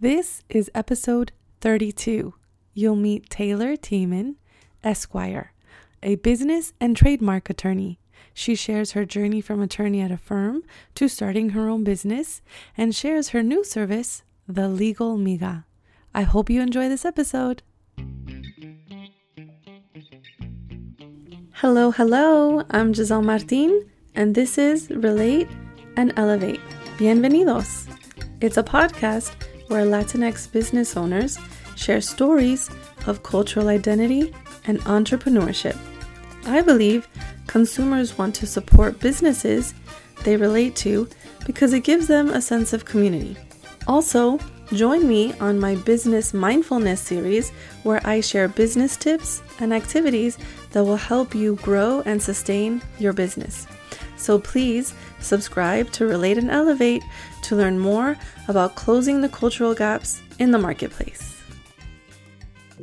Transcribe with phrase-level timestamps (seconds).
[0.00, 2.32] This is episode 32.
[2.72, 4.36] You'll meet Taylor Tiemann,
[4.82, 5.52] Esquire,
[6.02, 8.00] a business and trademark attorney.
[8.32, 10.62] She shares her journey from attorney at a firm
[10.94, 12.40] to starting her own business
[12.78, 15.64] and shares her new service, The Legal Miga.
[16.14, 17.62] I hope you enjoy this episode.
[21.56, 22.64] Hello, hello.
[22.70, 25.48] I'm Giselle Martin, and this is Relate
[25.98, 26.62] and Elevate.
[26.96, 27.86] Bienvenidos.
[28.40, 29.34] It's a podcast
[29.70, 31.38] where Latinx business owners
[31.76, 32.68] share stories
[33.06, 34.34] of cultural identity
[34.66, 35.76] and entrepreneurship.
[36.44, 37.06] I believe
[37.46, 39.72] consumers want to support businesses
[40.24, 41.08] they relate to
[41.46, 43.36] because it gives them a sense of community.
[43.86, 44.38] Also,
[44.74, 47.50] join me on my Business Mindfulness series
[47.84, 50.36] where I share business tips and activities
[50.72, 53.68] that will help you grow and sustain your business.
[54.16, 57.02] So please subscribe to Relate and Elevate
[57.42, 58.16] to learn more
[58.48, 61.36] about closing the cultural gaps in the marketplace.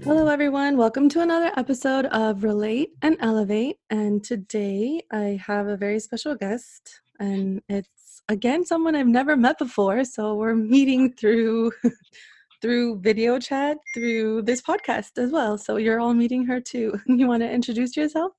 [0.03, 0.77] Hello, everyone.
[0.77, 3.77] Welcome to another episode of Relate and Elevate.
[3.89, 9.57] And today I have a very special guest, and it's again someone I've never met
[9.57, 10.05] before.
[10.05, 11.72] So we're meeting through.
[12.59, 17.27] through video chat through this podcast as well so you're all meeting her too you
[17.27, 18.31] want to introduce yourself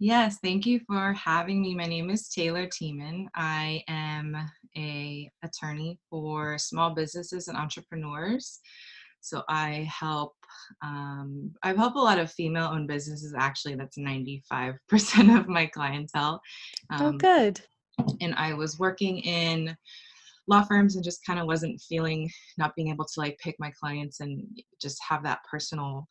[0.00, 1.74] Yes, thank you for having me.
[1.74, 3.26] My name is Taylor Tiemann.
[3.34, 4.36] I am
[4.76, 8.60] a attorney for small businesses and entrepreneurs.
[9.20, 10.34] So I help
[10.84, 13.34] um, I help a lot of female-owned businesses.
[13.36, 16.40] Actually, that's ninety-five percent of my clientele.
[16.90, 17.60] Um, oh, good.
[18.20, 19.76] And I was working in
[20.46, 23.72] law firms and just kind of wasn't feeling not being able to like pick my
[23.72, 24.46] clients and
[24.80, 26.06] just have that personal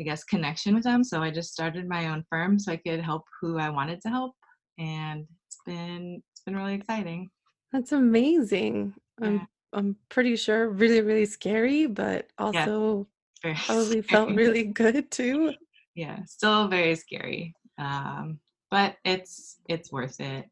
[0.00, 1.02] I guess, connection with them.
[1.02, 4.08] So I just started my own firm so I could help who I wanted to
[4.08, 4.34] help,
[4.78, 7.30] and it's been it's been really exciting.
[7.72, 8.94] That's amazing.
[9.20, 9.26] Yeah.
[9.26, 13.06] I'm I'm pretty sure really really scary, but also
[13.44, 15.52] yeah, probably felt really good too.
[15.94, 18.38] Yeah, still very scary, um,
[18.70, 20.46] but it's it's worth it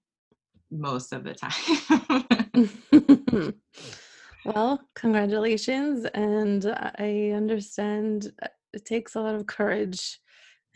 [0.70, 3.54] most of the time.
[4.44, 6.66] well, congratulations, and
[6.98, 10.20] I understand uh, it takes a lot of courage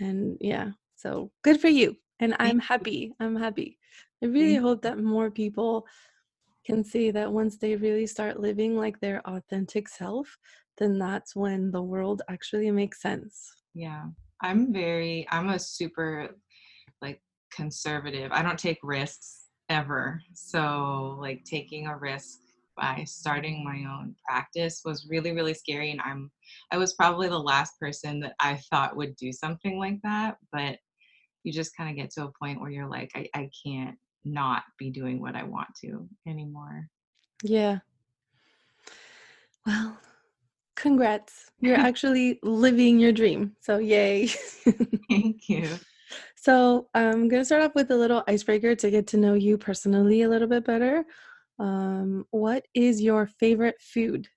[0.01, 3.79] and yeah so good for you and i'm happy i'm happy.
[4.23, 5.87] I really hope that more people
[6.67, 10.37] can see that once they really start living like their authentic self
[10.79, 13.51] then that's when the world actually makes sense.
[13.75, 14.05] Yeah
[14.43, 16.29] i'm very i'm a super
[17.03, 17.21] like
[17.53, 22.39] conservative i don't take risks ever so like taking a risk
[22.81, 26.31] by starting my own practice was really really scary and i'm
[26.73, 30.79] i was probably the last person that i thought would do something like that but
[31.45, 34.63] you just kind of get to a point where you're like I, I can't not
[34.79, 36.89] be doing what i want to anymore.
[37.43, 37.79] Yeah.
[39.67, 39.99] Well
[40.75, 41.51] congrats.
[41.61, 44.27] You're actually living your dream so yay.
[45.09, 45.79] Thank you.
[46.35, 49.57] So i'm going to start off with a little icebreaker to get to know you
[49.57, 51.05] personally a little bit better
[51.61, 54.29] um, what is your favorite food?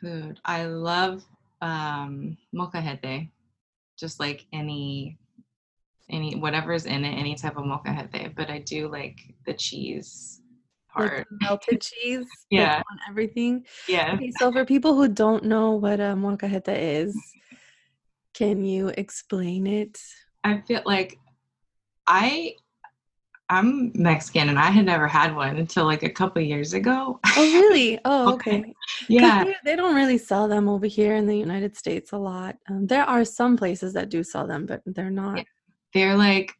[0.00, 0.40] Food.
[0.44, 1.22] I love
[1.60, 3.30] um, molcajete.
[3.96, 5.18] Just like any
[6.10, 8.34] any whatever's in it, any type of molcajete.
[8.34, 10.40] But I do like the cheese
[10.88, 11.18] part.
[11.18, 12.26] Like melted cheese.
[12.50, 12.78] yeah.
[12.78, 13.66] on everything.
[13.86, 14.14] Yeah.
[14.14, 17.16] Okay, so for people who don't know what a molcajete is,
[18.34, 20.00] can you explain it?
[20.42, 21.18] I feel like
[22.06, 22.56] I
[23.50, 27.20] I'm Mexican and I had never had one until like a couple years ago.
[27.36, 27.98] Oh, really?
[28.06, 28.74] Oh, okay.
[29.08, 29.44] yeah.
[29.44, 32.56] They, they, don't really sell them over here in the United States a lot.
[32.68, 35.38] Um, there are some places that do sell them, but they're not.
[35.38, 35.44] Yeah.
[35.92, 36.52] They're like,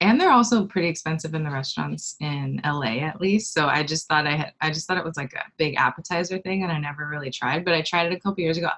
[0.00, 3.52] and they're also pretty expensive in the restaurants in LA at least.
[3.52, 6.38] So I just thought I had, I just thought it was like a big appetizer
[6.38, 8.70] thing and I never really tried, but I tried it a couple years ago.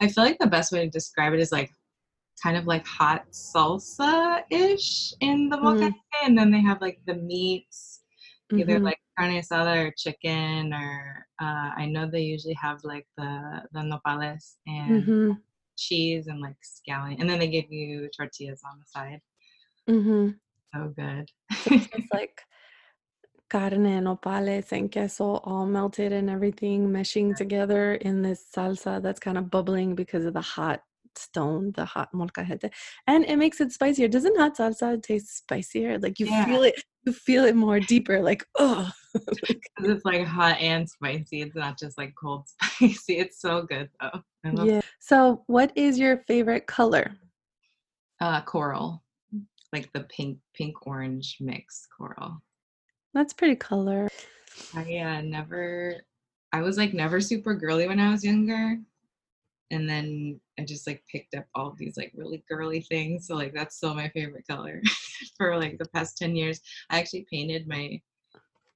[0.00, 1.72] I feel like the best way to describe it is like
[2.42, 6.26] kind of like hot salsa ish in the molcajete, mm-hmm.
[6.26, 8.02] and then they have like the meats,
[8.50, 8.60] mm-hmm.
[8.60, 13.62] either like carne asada or chicken, or uh, I know they usually have like the
[13.72, 15.32] the nopales and mm-hmm.
[15.76, 19.20] cheese and like scallion, and then they give you tortillas on the side.
[19.88, 20.30] Mm-hmm.
[20.74, 21.30] So good.
[21.72, 22.42] it's like
[23.48, 29.38] carne, nopales, and queso all melted and everything meshing together in this salsa that's kind
[29.38, 30.82] of bubbling because of the hot
[31.18, 32.70] stone, the hot molcajete,
[33.06, 34.08] and it makes it spicier.
[34.08, 35.98] Doesn't hot salsa taste spicier?
[35.98, 36.44] Like you yeah.
[36.44, 38.20] feel it, you feel it more deeper.
[38.20, 41.42] Like oh, because it's like hot and spicy.
[41.42, 43.18] It's not just like cold spicy.
[43.18, 44.64] It's so good though.
[44.64, 44.80] Yeah.
[45.00, 47.12] So, what is your favorite color?
[48.20, 49.02] Uh, coral,
[49.72, 52.42] like the pink, pink orange mix coral.
[53.14, 54.08] That's pretty color.
[54.74, 56.02] I uh, never
[56.52, 58.78] I was like never super girly when I was younger.
[59.70, 63.26] And then I just like picked up all these like really girly things.
[63.26, 64.82] So like that's still my favorite color
[65.36, 66.60] for like the past 10 years.
[66.90, 68.00] I actually painted my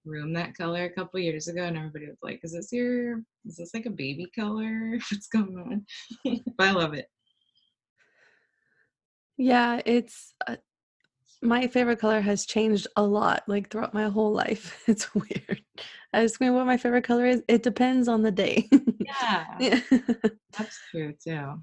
[0.04, 3.56] room that color a couple years ago and everybody was like, Is this your is
[3.56, 4.98] this like a baby color?
[5.10, 5.56] What's going
[6.24, 6.40] on?
[6.56, 7.08] but I love it.
[9.38, 10.56] Yeah, it's uh,
[11.42, 14.82] my favorite color has changed a lot, like throughout my whole life.
[14.88, 15.62] It's weird.
[16.12, 17.42] I Ask me what my favorite color is.
[17.48, 18.68] It depends on the day.
[19.04, 19.80] Yeah, yeah.
[20.56, 21.62] that's true too.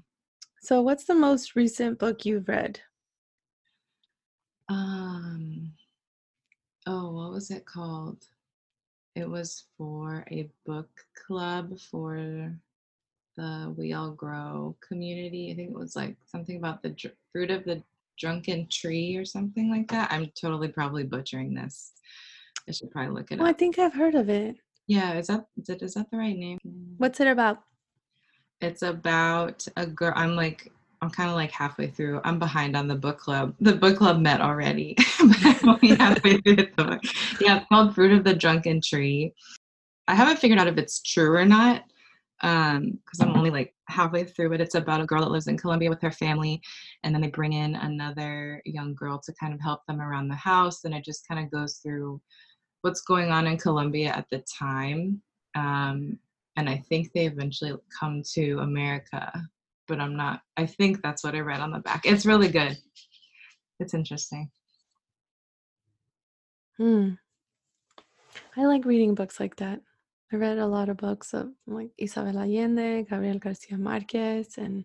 [0.60, 2.80] So, what's the most recent book you've read?
[4.68, 5.72] Um,
[6.86, 8.24] oh, what was it called?
[9.16, 10.90] It was for a book
[11.26, 12.54] club for
[13.36, 15.50] the We All Grow community.
[15.50, 17.82] I think it was like something about the dr- fruit of the
[18.20, 20.12] drunken tree or something like that.
[20.12, 21.92] I'm totally probably butchering this.
[22.68, 23.46] I should probably look it up.
[23.46, 24.56] Oh, I think I've heard of it.
[24.86, 26.58] Yeah, is that is, it, is that the right name?
[26.98, 27.62] What's it about?
[28.60, 30.12] It's about a girl.
[30.14, 30.70] I'm like
[31.02, 32.20] I'm kind of like halfway through.
[32.24, 33.54] I'm behind on the book club.
[33.60, 37.00] The book club met already, but I'm only halfway through the book.
[37.40, 39.32] Yeah, it's called Fruit of the Drunken Tree.
[40.08, 41.84] I haven't figured out if it's true or not
[42.42, 45.58] um because i'm only like halfway through but it's about a girl that lives in
[45.58, 46.60] colombia with her family
[47.02, 50.34] and then they bring in another young girl to kind of help them around the
[50.34, 52.20] house and it just kind of goes through
[52.82, 55.20] what's going on in colombia at the time
[55.54, 56.18] um
[56.56, 59.30] and i think they eventually come to america
[59.86, 62.76] but i'm not i think that's what i read on the back it's really good
[63.80, 64.50] it's interesting
[66.80, 67.10] Hmm.
[68.56, 69.80] I like reading books like that.
[70.32, 74.84] I read a lot of books of like Isabel Allende, Gabriel Garcia Marquez, and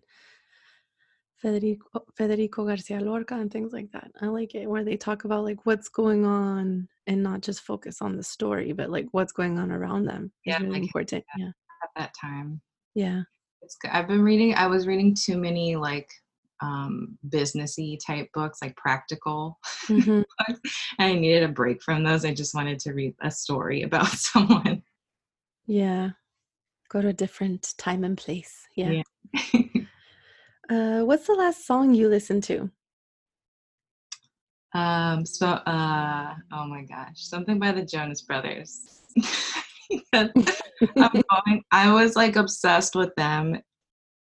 [1.36, 4.10] Federico Federico Garcia Lorca and things like that.
[4.20, 8.02] I like it where they talk about like what's going on and not just focus
[8.02, 10.32] on the story, but like what's going on around them.
[10.44, 11.24] Yeah, really important.
[11.38, 11.50] Yeah.
[11.84, 12.60] at that time
[12.94, 13.22] Yeah.
[13.62, 13.90] it's good.
[13.92, 14.54] I've been reading.
[14.54, 16.10] I was reading too many like
[16.62, 19.58] um businessy type books, like practical
[19.88, 20.24] Mhm.
[20.48, 20.60] books.
[20.98, 22.24] And I needed a break from those.
[22.24, 24.82] I just wanted to read a story about someone.
[25.66, 26.10] Yeah.
[26.88, 28.66] Go to a different time and place.
[28.74, 29.02] Yeah.
[29.32, 29.62] Yeah.
[30.68, 32.68] Uh, what's the last song you listened to?
[34.74, 35.24] um.
[35.24, 35.46] So.
[35.46, 36.34] Uh.
[36.52, 37.18] Oh my gosh.
[37.18, 39.00] Something by the Jonas Brothers.
[40.12, 40.32] I'm
[40.96, 43.60] going, I was like obsessed with them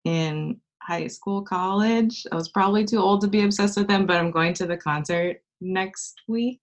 [0.05, 2.25] in high school, college.
[2.31, 4.77] I was probably too old to be obsessed with them, but I'm going to the
[4.77, 6.59] concert next week.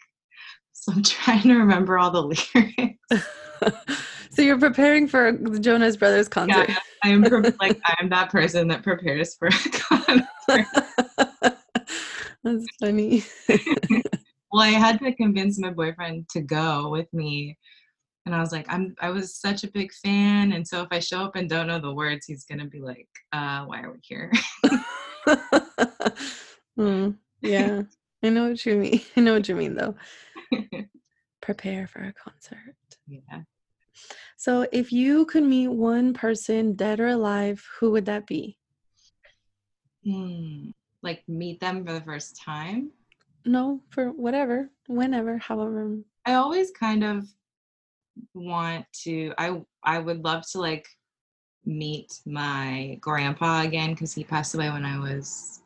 [0.81, 2.23] So I'm trying to remember all the
[2.55, 3.29] lyrics.
[4.31, 6.69] so you're preparing for the Jonas Brothers concert.
[6.69, 10.67] Yeah, I am pre- like I'm that person that prepares for a concert.
[12.43, 13.25] That's funny.
[14.53, 17.57] Well, I had to convince my boyfriend to go with me.
[18.27, 20.53] And I was like, I'm I was such a big fan.
[20.53, 23.09] And so if I show up and don't know the words, he's gonna be like,
[23.33, 24.33] uh, why are we here?
[26.77, 27.11] Hmm,
[27.43, 27.83] yeah,
[28.23, 29.01] I know what you mean.
[29.17, 29.95] I know what you mean, though.
[31.41, 32.77] Prepare for a concert.
[33.07, 33.43] yeah.
[34.37, 38.57] So, if you could meet one person, dead or alive, who would that be?
[40.05, 40.71] Hmm.
[41.03, 42.91] Like meet them for the first time.
[43.45, 45.99] No, for whatever, whenever, however.
[46.27, 47.27] I always kind of
[48.35, 50.87] want to I I would love to like
[51.65, 55.63] meet my grandpa again because he passed away when I was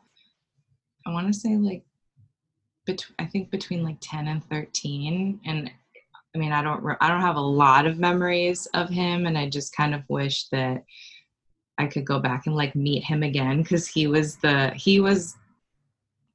[1.05, 1.83] I want to say like
[2.85, 5.71] bet- I think between like 10 and 13 and
[6.33, 9.37] I mean I don't re- I don't have a lot of memories of him and
[9.37, 10.83] I just kind of wish that
[11.77, 15.35] I could go back and like meet him again because he was the he was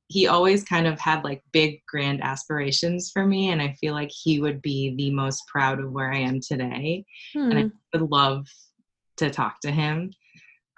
[0.08, 4.10] he always kind of had like big grand aspirations for me and I feel like
[4.10, 7.50] he would be the most proud of where I am today Hmm.
[7.50, 8.46] and I would love
[9.18, 10.12] to talk to him.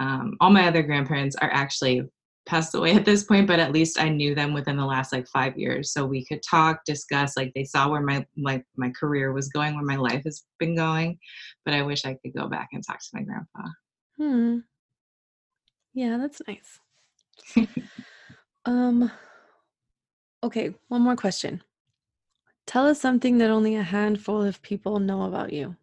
[0.01, 2.03] Um, all my other grandparents are actually
[2.47, 5.27] passed away at this point, but at least I knew them within the last like
[5.29, 7.37] five years, so we could talk, discuss.
[7.37, 10.77] Like they saw where my like my career was going, where my life has been
[10.77, 11.19] going.
[11.65, 13.69] But I wish I could go back and talk to my grandpa.
[14.17, 14.59] Hmm.
[15.95, 16.81] Yeah, that's nice.
[18.65, 19.11] um
[20.43, 21.63] okay, one more question.
[22.67, 25.77] Tell us something that only a handful of people know about you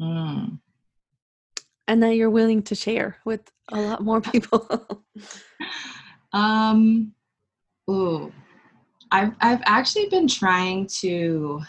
[0.00, 0.56] Hmm.
[1.90, 5.04] And that you're willing to share with a lot more people.
[6.32, 7.12] Um,
[7.90, 8.32] ooh,
[9.10, 11.60] I've I've actually been trying to,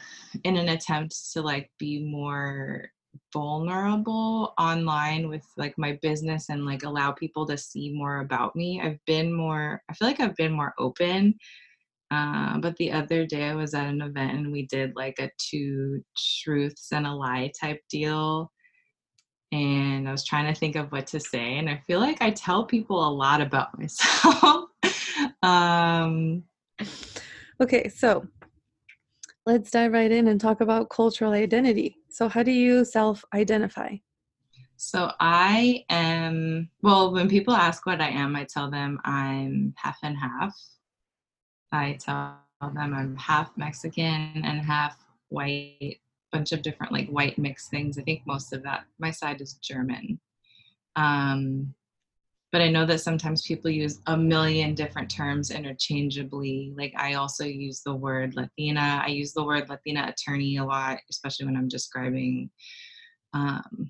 [0.44, 2.92] in an attempt to like be more
[3.34, 8.80] vulnerable online with like my business and like allow people to see more about me.
[8.80, 9.82] I've been more.
[9.90, 11.34] I feel like I've been more open.
[12.12, 15.32] Uh, but the other day I was at an event and we did like a
[15.40, 16.04] two
[16.44, 18.52] truths and a lie type deal.
[19.52, 21.58] And I was trying to think of what to say.
[21.58, 24.70] And I feel like I tell people a lot about myself.
[25.44, 26.44] um,
[27.62, 28.26] okay, so
[29.46, 31.98] let's dive right in and talk about cultural identity.
[32.10, 33.96] So, how do you self identify?
[34.78, 40.00] So, I am, well, when people ask what I am, I tell them I'm half
[40.04, 40.56] and half.
[41.72, 44.98] I tell them I'm half Mexican and half
[45.30, 46.00] white,
[46.32, 47.98] bunch of different like white mixed things.
[47.98, 50.20] I think most of that, my side is German.
[50.96, 51.74] Um,
[52.52, 56.74] but I know that sometimes people use a million different terms interchangeably.
[56.78, 59.02] Like I also use the word Latina.
[59.04, 62.50] I use the word Latina attorney a lot, especially when I'm describing,
[63.34, 63.90] um,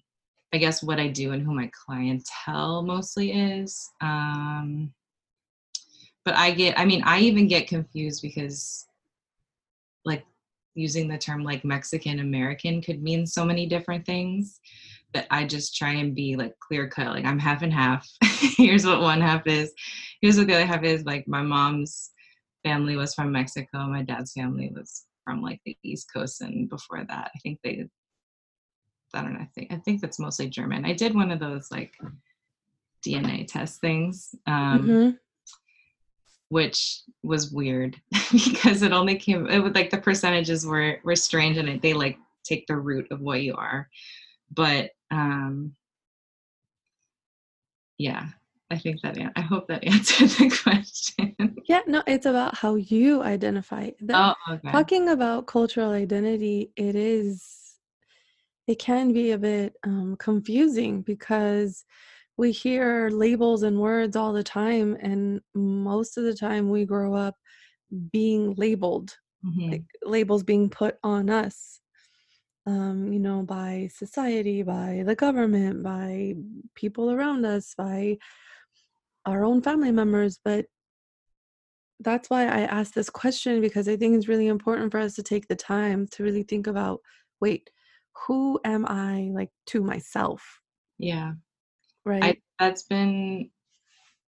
[0.53, 3.89] I guess, what I do and who my clientele mostly is.
[4.00, 4.93] Um,
[6.24, 8.86] but I get, I mean, I even get confused because,
[10.05, 10.24] like,
[10.75, 14.59] using the term like Mexican American could mean so many different things
[15.13, 17.07] that I just try and be like clear cut.
[17.07, 18.07] Like I'm half and half.
[18.57, 19.73] Here's what one half is.
[20.21, 21.03] Here's what the other half is.
[21.03, 22.11] Like my mom's
[22.63, 23.87] family was from Mexico.
[23.87, 27.85] My dad's family was from like the East Coast, and before that, I think they.
[29.13, 29.41] I don't know.
[29.41, 30.85] I think I think that's mostly German.
[30.85, 31.93] I did one of those like
[33.05, 35.09] DNA test things, um, mm-hmm.
[36.51, 37.96] Which was weird
[38.31, 39.48] because it only came.
[39.48, 43.08] It was like the percentages were were strange, and it, they like take the root
[43.12, 43.88] of what you are
[44.53, 45.75] but um,
[47.98, 48.27] yeah,
[48.70, 51.55] I think that I hope that answered the question.
[51.67, 53.91] Yeah, no, it's about how you identify.
[54.12, 54.72] Oh, okay.
[54.72, 57.75] Talking about cultural identity, it is,
[58.67, 61.86] it can be a bit um, confusing because
[62.38, 67.13] we hear labels and words all the time, and most of the time we grow
[67.13, 67.35] up
[68.11, 69.71] being labeled, mm-hmm.
[69.71, 71.81] like labels being put on us
[72.65, 76.35] um, you know, by society, by the government, by
[76.75, 78.17] people around us, by
[79.25, 80.39] our own family members.
[80.43, 80.65] But
[82.00, 85.23] that's why I asked this question because I think it's really important for us to
[85.23, 87.00] take the time to really think about
[87.39, 87.71] wait,
[88.27, 90.59] who am I like to myself?
[91.00, 91.33] Yeah.
[92.05, 92.24] Right.
[92.24, 93.50] I, that's been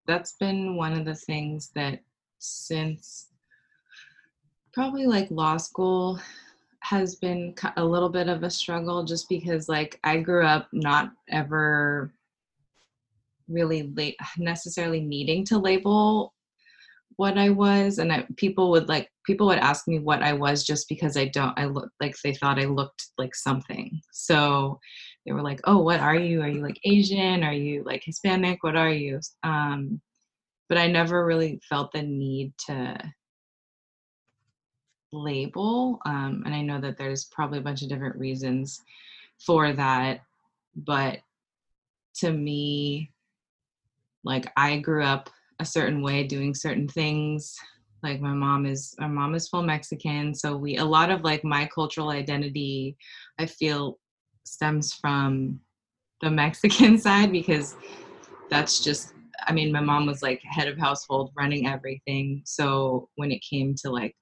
[0.06, 2.00] that's been one of the things that
[2.38, 3.28] since
[4.72, 6.20] probably like law school
[6.80, 11.12] has been a little bit of a struggle just because like I grew up not
[11.30, 12.12] ever
[13.48, 16.34] really late necessarily needing to label
[17.16, 20.64] what I was and I, people would like people would ask me what I was
[20.64, 24.00] just because I don't I look like they thought I looked like something.
[24.12, 24.80] So
[25.26, 26.42] they were like, "Oh, what are you?
[26.42, 27.42] Are you like Asian?
[27.44, 28.62] Are you like Hispanic?
[28.62, 30.00] What are you?" Um
[30.68, 32.96] but I never really felt the need to
[35.12, 36.00] label.
[36.06, 38.82] Um, and I know that there's probably a bunch of different reasons
[39.44, 40.20] for that.
[40.76, 41.18] But
[42.16, 43.10] to me,
[44.24, 47.54] like I grew up a certain way doing certain things.
[48.02, 50.34] Like my mom is my mom is full Mexican.
[50.34, 52.96] So we a lot of like my cultural identity
[53.38, 53.98] I feel
[54.44, 55.60] stems from
[56.20, 57.76] the Mexican side because
[58.50, 59.12] that's just
[59.46, 62.42] I mean, my mom was like head of household running everything.
[62.44, 64.14] So when it came to like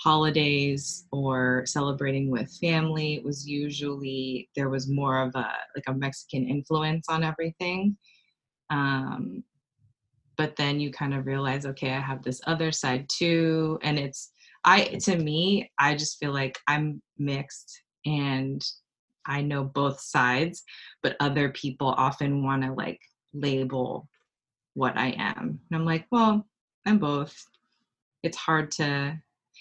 [0.00, 5.94] holidays or celebrating with family it was usually there was more of a like a
[5.94, 7.96] mexican influence on everything
[8.70, 9.42] um,
[10.36, 14.30] but then you kind of realize okay i have this other side too and it's
[14.64, 18.64] i to me i just feel like i'm mixed and
[19.28, 20.64] i know both sides
[21.02, 23.00] but other people often want to like
[23.32, 24.08] label
[24.74, 25.60] what i am.
[25.70, 26.46] And i'm like well
[26.86, 27.36] i'm both.
[28.24, 29.16] It's hard to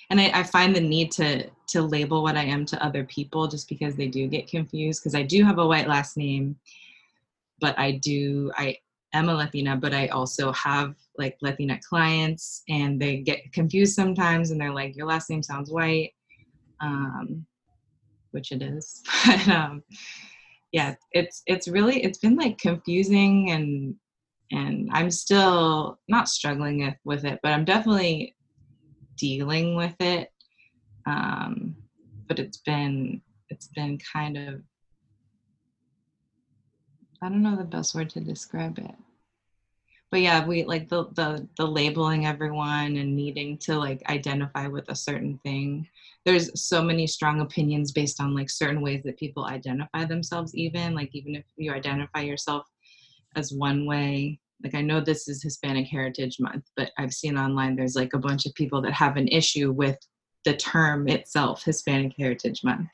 [0.10, 3.48] and I, I, find the need to to label what I am to other people
[3.48, 6.56] just because they do get confused because I do have a white last name,
[7.60, 8.78] but I do I
[9.14, 14.52] am a Latina, but I also have like Latina clients and they get confused sometimes
[14.52, 16.14] and they're like, your last name sounds white,
[16.80, 17.46] um,
[18.32, 19.04] which it is.
[19.26, 19.84] but um,
[20.72, 23.96] yeah, it's it's really it's been like confusing and
[24.52, 28.36] and I'm still not struggling with it, but I'm definitely
[29.18, 30.30] dealing with it.
[31.06, 31.76] Um,
[32.28, 34.62] but it's been it's been kind of
[37.22, 38.96] I don't know the best word to describe it.
[40.10, 44.90] But yeah, we like the the the labeling everyone and needing to like identify with
[44.90, 45.88] a certain thing.
[46.26, 50.96] There's so many strong opinions based on like certain ways that people identify themselves even
[50.96, 52.66] like even if you identify yourself
[53.36, 57.76] as one way, like I know this is Hispanic Heritage Month, but I've seen online
[57.76, 59.98] there's like a bunch of people that have an issue with
[60.46, 62.88] the term itself, Hispanic Heritage Month.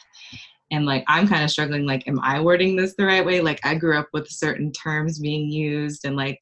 [0.71, 3.39] And like I'm kind of struggling like am I wording this the right way?
[3.39, 6.39] Like I grew up with certain terms being used and like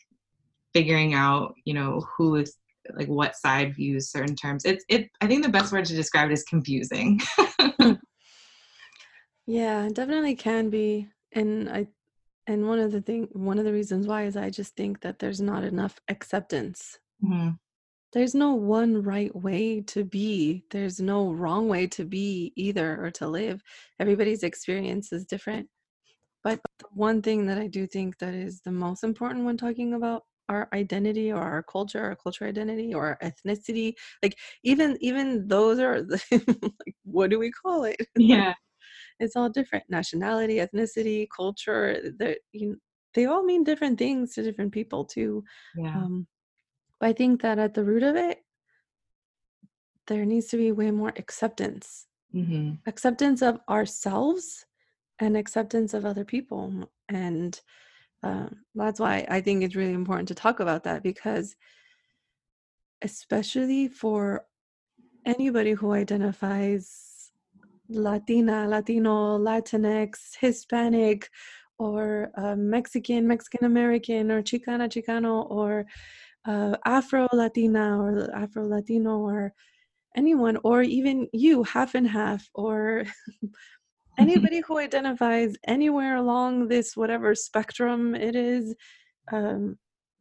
[0.73, 2.55] figuring out, you know, who is
[2.93, 4.65] like what side views certain terms.
[4.65, 7.19] It's it I think the best word to describe it is confusing.
[9.45, 11.07] yeah, definitely can be.
[11.33, 11.87] And I
[12.47, 15.19] and one of the thing one of the reasons why is I just think that
[15.19, 16.97] there's not enough acceptance.
[17.23, 17.51] Mm-hmm.
[18.13, 20.65] There's no one right way to be.
[20.69, 23.63] There's no wrong way to be either or to live.
[23.99, 25.69] Everybody's experience is different.
[26.43, 29.93] But the one thing that I do think that is the most important when talking
[29.93, 35.48] about our identity or our culture, our cultural identity or our ethnicity, like even even
[35.48, 37.98] those are like what do we call it?
[38.17, 38.53] Yeah
[39.22, 42.77] it's all different nationality ethnicity culture they you
[43.13, 45.43] they all mean different things to different people too
[45.77, 45.96] yeah.
[45.96, 46.27] um,
[47.00, 48.39] but i think that at the root of it
[50.08, 52.74] there needs to be way more acceptance mm-hmm.
[52.88, 54.65] acceptance of ourselves
[55.20, 57.62] and acceptance of other people and
[58.23, 61.55] uh, that's why i think it's really important to talk about that because
[63.01, 64.45] especially for
[65.25, 67.11] anybody who identifies
[67.89, 71.29] Latina, Latino, Latinx, Hispanic,
[71.77, 75.85] or uh, Mexican, Mexican American, or Chicana, Chicano, or
[76.45, 79.53] uh, Afro Latina, or Afro Latino, or
[80.15, 83.03] anyone, or even you, half and half, or
[84.27, 88.75] anybody who identifies anywhere along this whatever spectrum it is,
[89.31, 89.77] um,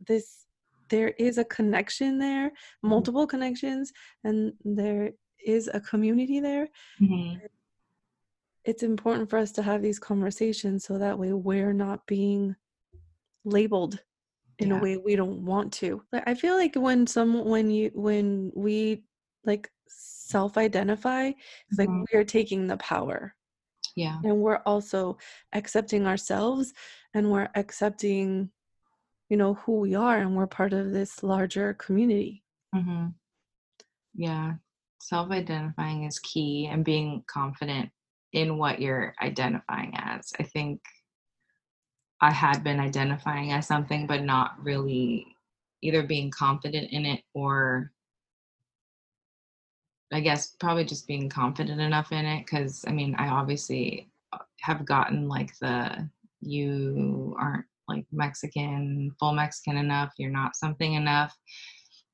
[0.07, 0.47] this
[0.89, 2.89] there is a connection there, mm-hmm.
[2.89, 3.93] multiple connections,
[4.25, 5.11] and there
[5.45, 6.69] is a community there.
[7.01, 7.47] Mm-hmm
[8.65, 12.55] it's important for us to have these conversations so that way we're not being
[13.45, 13.99] labeled
[14.59, 14.79] in yeah.
[14.79, 19.03] a way we don't want to i feel like when some when you when we
[19.45, 22.01] like self-identify it's mm-hmm.
[22.01, 23.35] like we're taking the power
[23.97, 25.17] yeah and we're also
[25.53, 26.73] accepting ourselves
[27.15, 28.51] and we're accepting
[29.29, 32.43] you know who we are and we're part of this larger community
[32.75, 33.07] mm-hmm.
[34.15, 34.55] yeah
[35.03, 37.91] self-identifying is key and being confident
[38.33, 40.33] in what you're identifying as.
[40.39, 40.81] I think
[42.21, 45.27] I had been identifying as something, but not really
[45.83, 47.93] either being confident in it or
[50.13, 52.47] I guess probably just being confident enough in it.
[52.47, 56.09] Cause I mean, I obviously uh, have gotten like the
[56.41, 61.37] you aren't like Mexican, full Mexican enough, you're not something enough.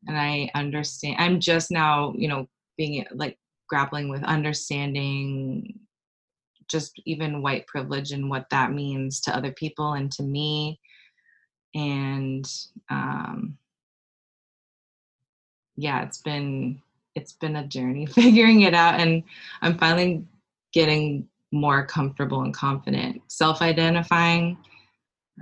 [0.06, 5.80] And I understand, I'm just now, you know, being like grappling with understanding
[6.68, 10.80] just even white privilege and what that means to other people and to me
[11.74, 12.44] and
[12.90, 13.56] um
[15.76, 16.80] yeah it's been
[17.16, 19.24] it's been a journey figuring it out and
[19.62, 20.24] i'm finally
[20.72, 24.58] getting more comfortable and confident self-identifying.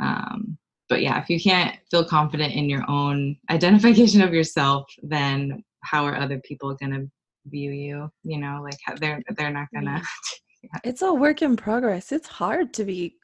[0.00, 0.56] Um,
[0.88, 6.04] but yeah if you can't feel confident in your own identification of yourself then how
[6.04, 7.10] are other people going to
[7.46, 8.10] view you?
[8.22, 10.02] You know like they're they're not gonna
[10.84, 12.10] it's a work in progress.
[12.10, 13.16] It's hard to be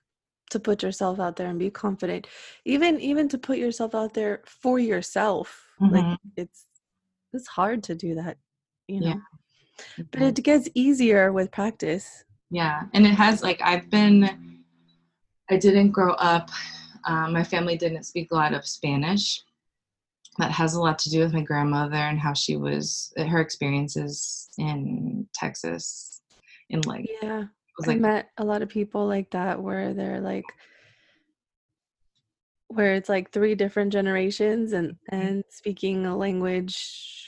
[0.50, 2.26] to put yourself out there and be confident
[2.64, 5.66] even even to put yourself out there for yourself.
[5.80, 5.94] Mm-hmm.
[5.94, 6.66] like it's
[7.32, 8.36] it's hard to do that
[8.88, 9.20] you know
[9.98, 10.04] yeah.
[10.10, 14.62] but it gets easier with practice yeah and it has like i've been
[15.50, 16.50] i didn't grow up
[17.06, 19.42] um, my family didn't speak a lot of spanish
[20.38, 24.48] that has a lot to do with my grandmother and how she was her experiences
[24.58, 26.20] in texas
[26.70, 27.44] in like yeah
[27.82, 30.44] i like, met a lot of people like that where they're like
[32.68, 35.16] where it's like three different generations and mm-hmm.
[35.16, 37.19] and speaking a language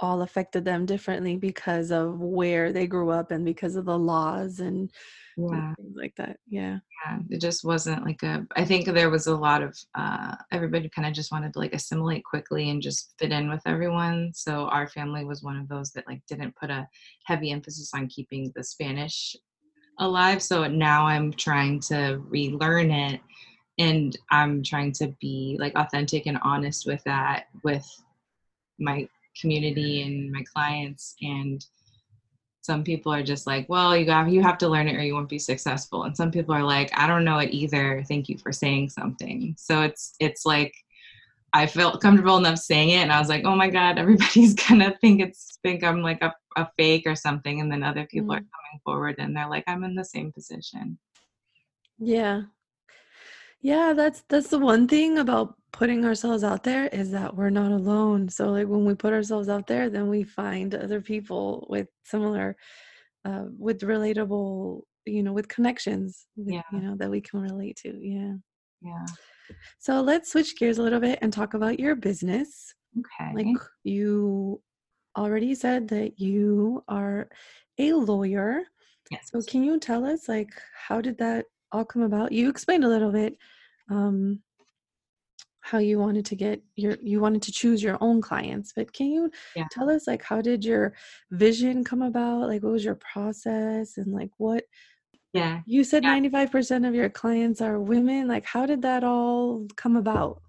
[0.00, 4.60] all affected them differently because of where they grew up and because of the laws
[4.60, 4.90] and
[5.36, 5.74] yeah.
[5.74, 6.38] things like that.
[6.48, 6.78] Yeah.
[7.04, 7.18] Yeah.
[7.30, 11.06] It just wasn't like a, I think there was a lot of, uh, everybody kind
[11.06, 14.32] of just wanted to like assimilate quickly and just fit in with everyone.
[14.34, 16.88] So our family was one of those that like didn't put a
[17.24, 19.36] heavy emphasis on keeping the Spanish
[19.98, 20.42] alive.
[20.42, 23.20] So now I'm trying to relearn it
[23.78, 27.86] and I'm trying to be like authentic and honest with that with
[28.78, 29.08] my
[29.40, 31.64] community and my clients and
[32.62, 35.14] some people are just like well you got you have to learn it or you
[35.14, 36.02] won't be successful.
[36.02, 38.04] And some people are like i don't know it either.
[38.08, 39.54] Thank you for saying something.
[39.56, 40.74] So it's it's like
[41.52, 44.92] i felt comfortable enough saying it and i was like oh my god everybody's gonna
[45.00, 47.60] think it's think i'm like a, a fake or something.
[47.60, 48.38] And then other people mm.
[48.38, 50.98] are coming forward and they're like i'm in the same position.
[51.98, 52.42] Yeah
[53.72, 57.72] Yeah, that's that's the one thing about putting ourselves out there is that we're not
[57.72, 58.28] alone.
[58.28, 62.56] So like when we put ourselves out there, then we find other people with similar
[63.28, 64.82] uh with relatable,
[65.14, 66.62] you know, with connections Yeah.
[66.72, 67.90] you know, that we can relate to.
[68.14, 68.34] Yeah.
[68.82, 69.06] Yeah.
[69.86, 72.48] So let's switch gears a little bit and talk about your business.
[73.00, 73.30] Okay.
[73.38, 74.62] Like you
[75.22, 77.28] already said that you are
[77.78, 78.62] a lawyer.
[79.10, 79.28] yes.
[79.32, 80.52] So can you tell us like
[80.88, 82.30] how did that all come about?
[82.30, 83.34] You explained a little bit
[83.90, 84.40] um
[85.60, 89.08] how you wanted to get your you wanted to choose your own clients, but can
[89.08, 89.66] you Yeah.
[89.72, 90.94] tell us like how did your
[91.32, 92.48] vision come about?
[92.48, 94.64] Like what was your process and like what
[95.32, 95.62] Yeah.
[95.66, 96.18] you said Yeah.
[96.20, 98.28] 95% of your clients are women.
[98.28, 100.40] Like how did that all come about?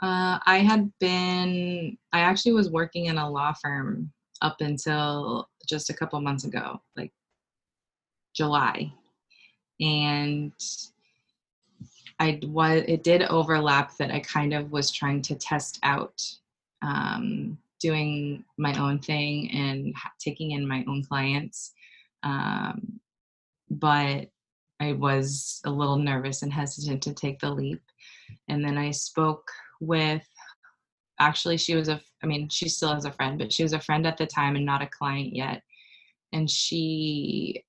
[0.00, 5.90] Uh, I had been, I actually was working in a law firm up until just
[5.90, 7.12] a couple months ago, like
[8.34, 8.92] July.
[9.80, 10.52] And
[12.18, 16.22] I was, it did overlap that I kind of was trying to test out
[16.82, 21.72] um, doing my own thing and taking in my own clients.
[22.22, 23.00] Um,
[23.70, 24.30] but
[24.80, 27.82] I was a little nervous and hesitant to take the leap.
[28.48, 29.50] And then I spoke
[29.80, 30.26] with
[31.18, 33.80] actually she was a i mean she still is a friend but she was a
[33.80, 35.62] friend at the time and not a client yet
[36.32, 37.64] and she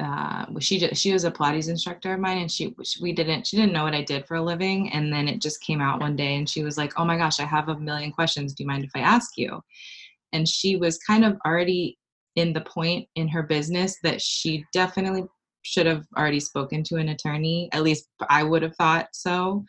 [0.00, 3.58] uh she just she was a pilates instructor of mine and she we didn't she
[3.58, 6.16] didn't know what i did for a living and then it just came out one
[6.16, 8.54] day and she was like oh my gosh i have a million questions.
[8.54, 9.60] Do you mind if i ask you?
[10.32, 11.98] And she was kind of already
[12.36, 15.24] in the point in her business that she definitely
[15.60, 19.64] should have already spoken to an attorney at least i would have thought so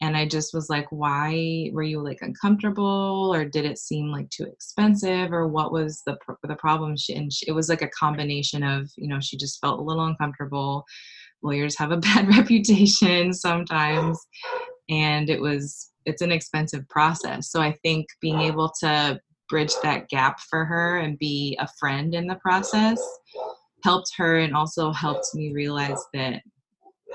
[0.00, 4.28] and i just was like why were you like uncomfortable or did it seem like
[4.30, 6.96] too expensive or what was the pr- the problem?
[6.96, 9.82] She, and she, it was like a combination of you know she just felt a
[9.82, 10.84] little uncomfortable.
[11.42, 14.18] Lawyers have a bad reputation sometimes
[14.88, 17.50] and it was it's an expensive process.
[17.50, 22.14] So i think being able to bridge that gap for her and be a friend
[22.14, 23.00] in the process
[23.84, 26.42] helped her and also helped me realize that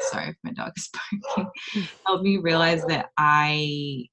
[0.02, 0.90] sorry if my dog is
[1.34, 1.52] barking.
[2.06, 4.06] Helped me realize that i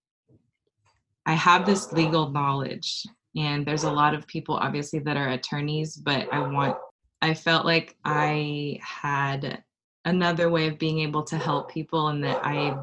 [1.26, 3.04] i have this legal knowledge
[3.36, 6.76] and there's a lot of people obviously that are attorneys but i want
[7.22, 9.62] i felt like i had
[10.04, 12.76] another way of being able to help people and that i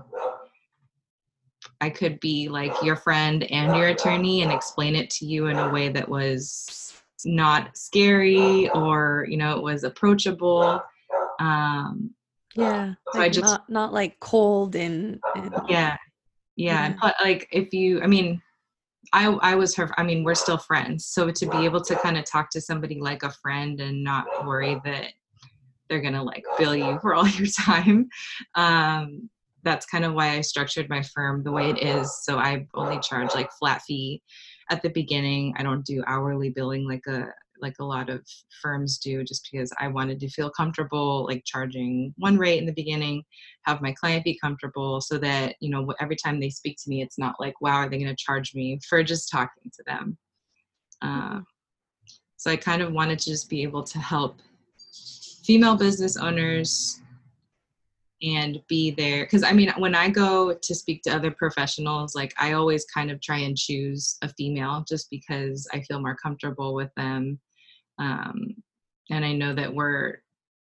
[1.82, 5.58] i could be like your friend and your attorney and explain it to you in
[5.58, 6.86] a way that was
[7.26, 10.82] not scary or you know it was approachable.
[11.40, 12.12] Um
[12.56, 12.94] Yeah.
[13.14, 15.98] So I just- not not like cold and, and yeah
[16.56, 18.42] yeah put, like if you i mean
[19.14, 22.18] i i was her i mean we're still friends so to be able to kind
[22.18, 25.08] of talk to somebody like a friend and not worry that
[25.90, 28.08] they're gonna like bill you for all your time
[28.56, 29.30] um
[29.64, 33.00] that's kind of why i structured my firm the way it is so i only
[33.00, 34.22] charge like flat fee
[34.72, 37.28] at the beginning i don't do hourly billing like a
[37.62, 38.22] like a lot of
[38.62, 42.74] firms do just because i wanted to feel comfortable like charging one rate in the
[42.74, 43.24] beginning
[43.64, 47.02] have my client be comfortable so that you know every time they speak to me
[47.02, 50.18] it's not like wow are they going to charge me for just talking to them?
[51.02, 51.42] Uh,
[52.38, 54.40] so i kind of wanted to just be able to help
[55.44, 57.02] female business owners
[58.22, 59.26] and be there.
[59.26, 63.12] Because i mean when i go to speak to other professionals like i always kind
[63.12, 67.40] of try and choose a female just because i feel more comfortable with them.
[68.00, 68.56] Um,
[69.10, 70.20] and i know that we're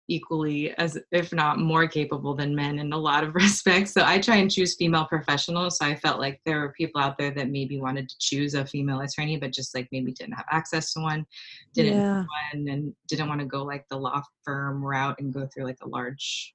[0.09, 3.93] equally as if not more capable than men in a lot of respects.
[3.93, 5.79] So i try and choose female professionals.
[5.79, 8.65] So i felt like there were people out there that maybe wanted to choose a
[8.65, 11.27] female attorney but just like maybe didn't have access to one
[11.75, 12.25] didn't yeah.
[12.53, 15.79] one and didn't want to go like the law firm route and go through like
[15.83, 16.55] a large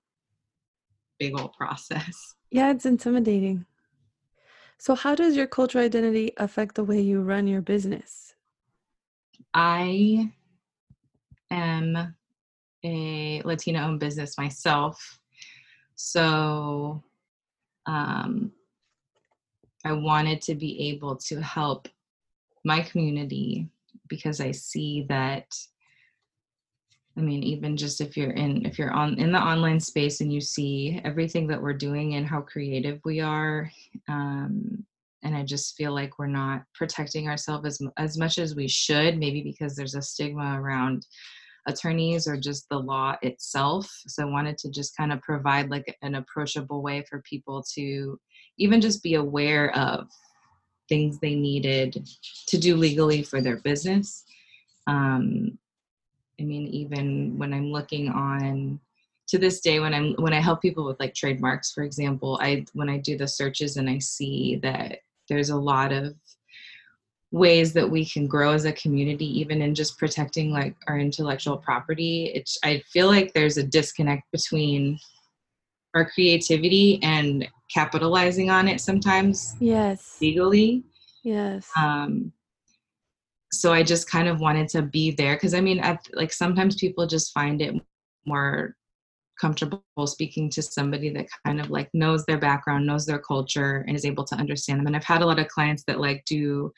[1.21, 2.17] big old process
[2.53, 3.65] Yeah, it's intimidating.
[4.77, 8.33] So how does your cultural identity affect the way you run your business?
[9.53, 10.31] i
[11.49, 12.15] am
[12.85, 15.19] a latina owned business myself
[15.95, 17.03] so
[17.85, 18.51] um,
[19.83, 21.89] i wanted to be able to help
[22.63, 23.67] my community
[24.07, 25.47] because i see that
[27.17, 30.31] I mean, even just if you're in if you're on in the online space and
[30.31, 33.69] you see everything that we're doing and how creative we are,
[34.07, 34.85] um,
[35.23, 39.17] and I just feel like we're not protecting ourselves as as much as we should.
[39.17, 41.05] Maybe because there's a stigma around
[41.67, 43.91] attorneys or just the law itself.
[44.07, 48.19] So I wanted to just kind of provide like an approachable way for people to
[48.57, 50.07] even just be aware of
[50.89, 52.07] things they needed
[52.47, 54.23] to do legally for their business.
[54.87, 55.57] Um,
[56.39, 58.79] I mean, even when I'm looking on
[59.27, 62.65] to this day when i'm when i help people with like trademarks for example i
[62.73, 64.97] when i do the searches and i see that
[65.29, 66.13] there's a lot of
[67.31, 71.55] ways that we can grow as a community even in just protecting like our intellectual
[71.55, 74.99] property it's i feel like there's a disconnect between
[75.93, 80.17] our creativity and capitalizing on it sometimes yes.
[80.21, 80.83] legally.
[81.23, 81.69] Yes.
[81.77, 82.31] Um
[83.53, 86.75] so i just kind of wanted to be there because i mean at, like sometimes
[86.75, 87.75] people just find it
[88.25, 88.75] more
[89.39, 93.95] comfortable speaking to somebody that kind of like knows their background knows their culture and
[93.95, 94.87] is able to understand them.
[94.87, 96.71] And i've had a lot of clients that like do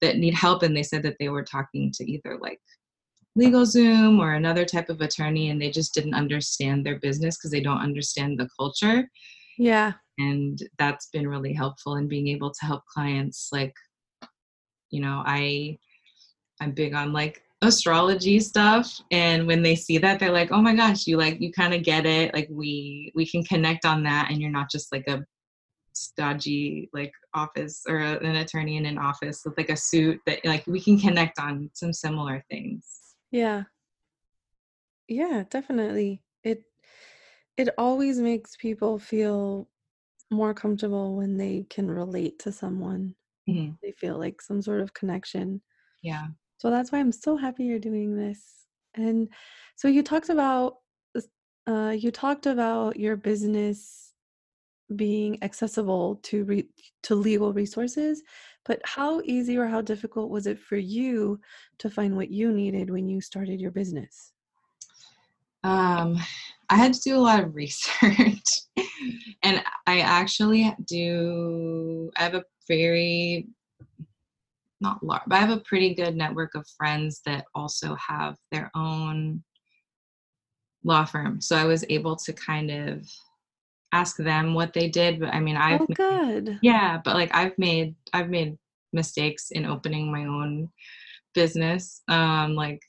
[0.00, 2.60] that need help and they said that they were talking to either like
[3.38, 7.60] LegalZoom or another type of attorney and they just didn't understand their business because they
[7.60, 9.06] don't understand the culture.
[9.58, 9.92] Yeah.
[10.18, 13.74] And that's been really helpful in being able to help clients like
[14.90, 15.76] you know i
[16.60, 20.74] i'm big on like astrology stuff and when they see that they're like oh my
[20.74, 24.30] gosh you like you kind of get it like we we can connect on that
[24.30, 25.24] and you're not just like a
[25.96, 30.44] stodgy like office or a, an attorney in an office with like a suit that
[30.44, 32.84] like we can connect on some similar things.
[33.30, 33.64] Yeah.
[35.08, 36.22] Yeah definitely.
[36.44, 36.64] It
[37.56, 39.68] it always makes people feel
[40.30, 43.14] more comfortable when they can relate to someone.
[43.48, 43.74] Mm-hmm.
[43.80, 45.62] they feel like some sort of connection.
[46.02, 46.26] Yeah
[46.58, 48.42] so that's why I'm so happy you're doing this.
[48.94, 49.28] And
[49.76, 50.78] so you talked about
[51.68, 54.12] uh, you talked about your business
[54.94, 56.68] being accessible to re-
[57.02, 58.22] to legal resources,
[58.64, 61.40] but how easy or how difficult was it for you
[61.78, 64.32] to find what you needed when you started your business?
[65.64, 66.16] Um,
[66.70, 68.44] I had to do a lot of research,
[69.42, 72.10] and I actually do.
[72.16, 73.48] I have a very
[74.80, 78.70] not large, but I have a pretty good network of friends that also have their
[78.74, 79.42] own
[80.84, 81.40] law firm.
[81.40, 83.06] So I was able to kind of
[83.92, 85.20] ask them what they did.
[85.20, 86.44] But I mean, I've oh, good.
[86.44, 88.56] Made, yeah, but like I've made I've made
[88.92, 90.68] mistakes in opening my own
[91.34, 92.02] business.
[92.08, 92.80] Um, like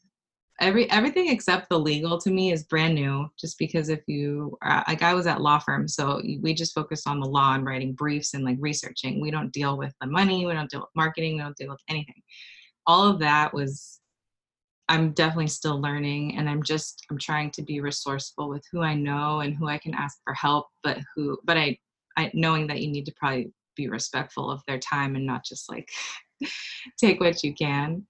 [0.59, 4.83] every everything except the legal to me is brand new just because if you uh,
[4.87, 7.93] like i was at law firm so we just focus on the law and writing
[7.93, 9.21] briefs and like researching.
[9.21, 11.81] We don't deal with the money we don't deal with marketing we don't deal with
[11.89, 12.21] anything.
[12.85, 13.99] All of that was
[14.89, 18.93] i'm definitely still learning and i'm just i'm trying to be resourceful with who i
[18.93, 21.77] know and who i can ask for help but who but i
[22.17, 25.69] i knowing that you need to probably be respectful of their time and not just
[25.69, 25.89] like
[26.99, 28.05] take what you can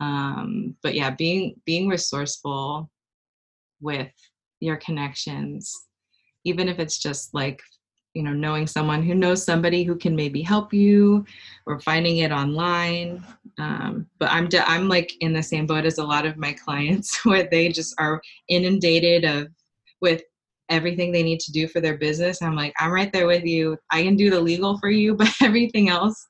[0.00, 2.90] um, but yeah being being resourceful
[3.80, 4.12] with
[4.60, 5.74] your connections
[6.44, 7.60] even if it's just like
[8.14, 11.24] you know knowing someone who knows somebody who can maybe help you
[11.66, 13.24] or finding it online.
[13.58, 16.52] Um, but i'm de- i'm like in the same boat as a lot of my
[16.52, 19.48] clients where they just are inundated of
[20.00, 20.22] with
[20.70, 22.42] everything they need to do for their business.
[22.42, 23.76] I'm like i'm right there with you.
[23.90, 26.26] I can do the legal for you but everything else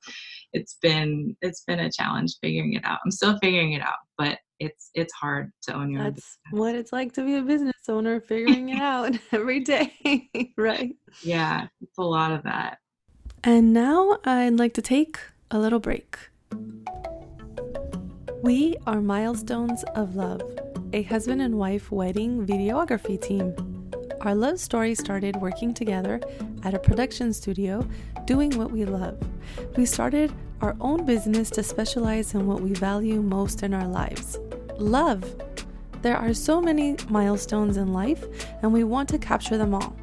[0.53, 2.99] it's been it's been a challenge figuring it out.
[3.05, 6.93] I'm still figuring it out, but it's it's hard to own your That's what it's
[6.93, 10.95] like to be a business owner, figuring it out every day, right?
[11.23, 12.79] Yeah, it's a lot of that.
[13.43, 15.19] And now I'd like to take
[15.51, 16.19] a little break.
[18.43, 20.43] We are Milestones of Love,
[20.93, 23.70] a husband and wife wedding videography team.
[24.23, 26.21] Our love story started working together
[26.63, 27.89] at a production studio
[28.27, 29.19] doing what we love.
[29.79, 30.31] We started
[30.61, 34.39] our own business to specialize in what we value most in our lives
[34.77, 35.25] love.
[36.03, 38.25] There are so many milestones in life,
[38.63, 39.97] and we want to capture them all.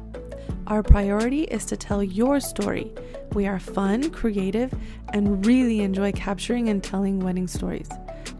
[0.66, 2.92] Our priority is to tell your story.
[3.34, 4.72] We are fun, creative,
[5.12, 7.88] and really enjoy capturing and telling wedding stories.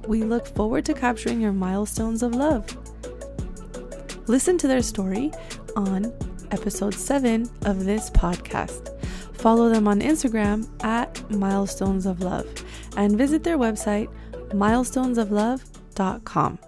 [0.07, 2.77] We look forward to capturing your milestones of love.
[4.29, 5.33] Listen to their story
[5.77, 6.13] on
[6.51, 8.99] episode 7 of this podcast.
[9.35, 12.47] Follow them on Instagram at Milestones of Love
[12.97, 14.09] and visit their website,
[14.51, 16.59] milestonesoflove.com.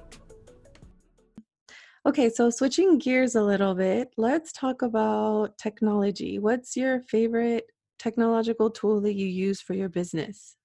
[2.07, 6.39] Okay, so switching gears a little bit, let's talk about technology.
[6.39, 7.65] What's your favorite
[7.99, 10.57] technological tool that you use for your business?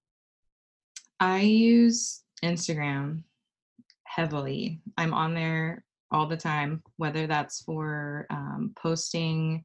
[1.20, 3.24] I use Instagram
[4.04, 4.82] heavily.
[4.98, 5.85] I'm on there
[6.16, 9.64] all the time, whether that's for um, posting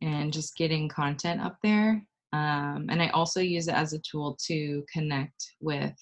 [0.00, 2.02] and just getting content up there.
[2.32, 5.94] Um, and I also use it as a tool to connect with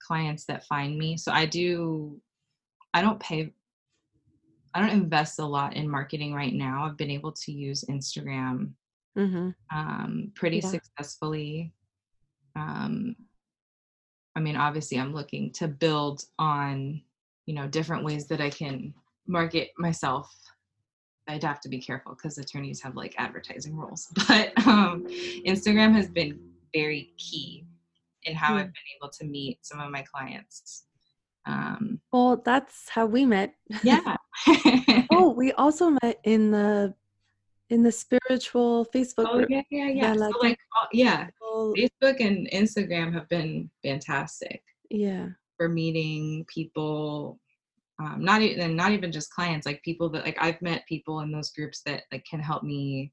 [0.00, 1.16] clients that find me.
[1.16, 2.20] So I do,
[2.92, 3.52] I don't pay,
[4.74, 6.84] I don't invest a lot in marketing right now.
[6.84, 8.72] I've been able to use Instagram
[9.16, 9.50] mm-hmm.
[9.76, 10.68] um, pretty yeah.
[10.68, 11.72] successfully.
[12.56, 13.16] Um,
[14.36, 17.02] I mean, obviously, I'm looking to build on
[17.46, 18.92] you know different ways that i can
[19.26, 20.34] market myself
[21.26, 24.08] I'd have to be careful because attorneys have like advertising rules.
[24.28, 25.06] But um,
[25.46, 26.38] Instagram has been
[26.74, 27.64] very key
[28.24, 30.84] in how I've been able to meet some of my clients.
[31.46, 33.54] Um, well, that's how we met.
[33.82, 34.16] Yeah.
[35.10, 36.94] oh, we also met in the
[37.70, 39.48] in the spiritual Facebook oh, group.
[39.50, 40.14] Yeah, yeah, yeah.
[40.14, 40.58] So like,
[40.92, 44.62] yeah, Facebook and Instagram have been fantastic.
[44.90, 45.28] Yeah.
[45.56, 47.38] For meeting people,
[48.00, 51.30] um, not even not even just clients, like people that like I've met people in
[51.30, 53.12] those groups that like can help me,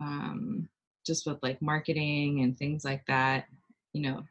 [0.00, 0.68] um,
[1.06, 3.46] just with like marketing and things like that.
[3.92, 4.22] You know,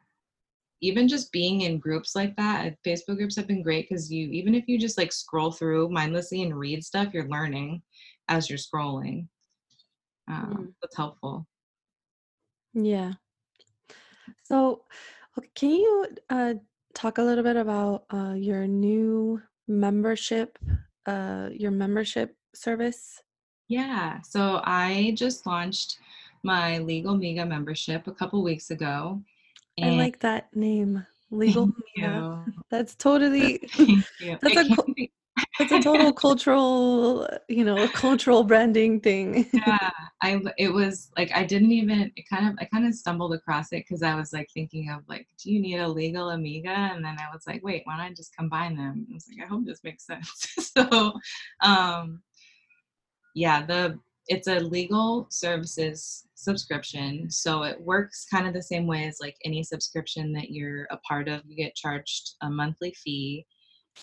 [0.82, 4.28] even just being in groups like that, uh, Facebook groups have been great because you
[4.30, 7.82] even if you just like scroll through mindlessly and read stuff, you're learning
[8.28, 9.26] as you're scrolling.
[10.28, 10.74] Um, mm.
[10.82, 11.46] That's helpful.
[12.74, 13.12] Yeah.
[14.42, 14.82] So,
[15.54, 16.54] can you uh,
[16.96, 20.58] talk a little bit about uh, your new membership,
[21.04, 23.22] uh, your membership service?
[23.68, 24.20] Yeah.
[24.22, 25.98] So I just launched
[26.42, 29.20] my Legal Miga membership a couple weeks ago.
[29.82, 32.44] I like that name, Legal Miga.
[32.70, 33.68] That's totally.
[34.40, 34.76] That's a
[35.60, 39.48] it's a total cultural you know a cultural branding thing.
[39.66, 39.90] Yeah
[40.22, 43.72] i it was like i didn't even it kind of i kind of stumbled across
[43.72, 46.70] it because i was like thinking of like do you need a legal amiga?
[46.70, 49.06] And then i was like wait why don't i just combine them?
[49.10, 50.46] I was like i hope this makes sense.
[50.76, 51.12] So
[51.62, 52.22] um
[53.34, 59.06] yeah the it's a legal services subscription so it works kind of the same way
[59.06, 63.46] as like any subscription that you're a part of you get charged a monthly fee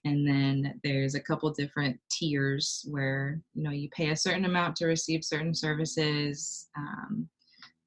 [0.06, 4.76] and then there's a couple different tiers where you know you pay a certain amount
[4.76, 7.28] to receive certain services um,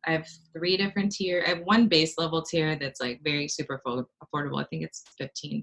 [0.06, 3.80] i have three different tier i have one base level tier that's like very super
[3.86, 5.62] affordable i think it's $15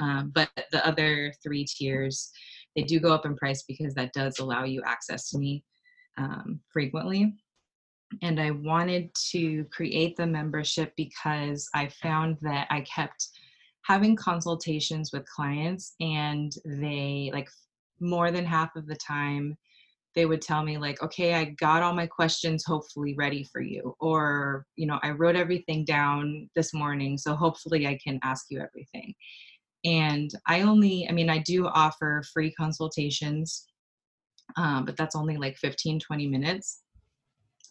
[0.00, 2.30] um, but the other three tiers
[2.76, 5.64] they do go up in price because that does allow you access to me
[6.18, 7.34] um, frequently.
[8.22, 13.28] And i wanted to create the membership because i found that i kept
[13.90, 17.50] having consultations with clients and they like
[17.98, 19.56] more than half of the time
[20.14, 23.92] they would tell me like okay i got all my questions hopefully ready for you
[23.98, 28.60] or you know i wrote everything down this morning so hopefully i can ask you
[28.60, 29.12] everything.
[29.84, 33.66] And i only i mean i do offer free consultations
[34.56, 36.82] um, but that's only like 15 20 minutes.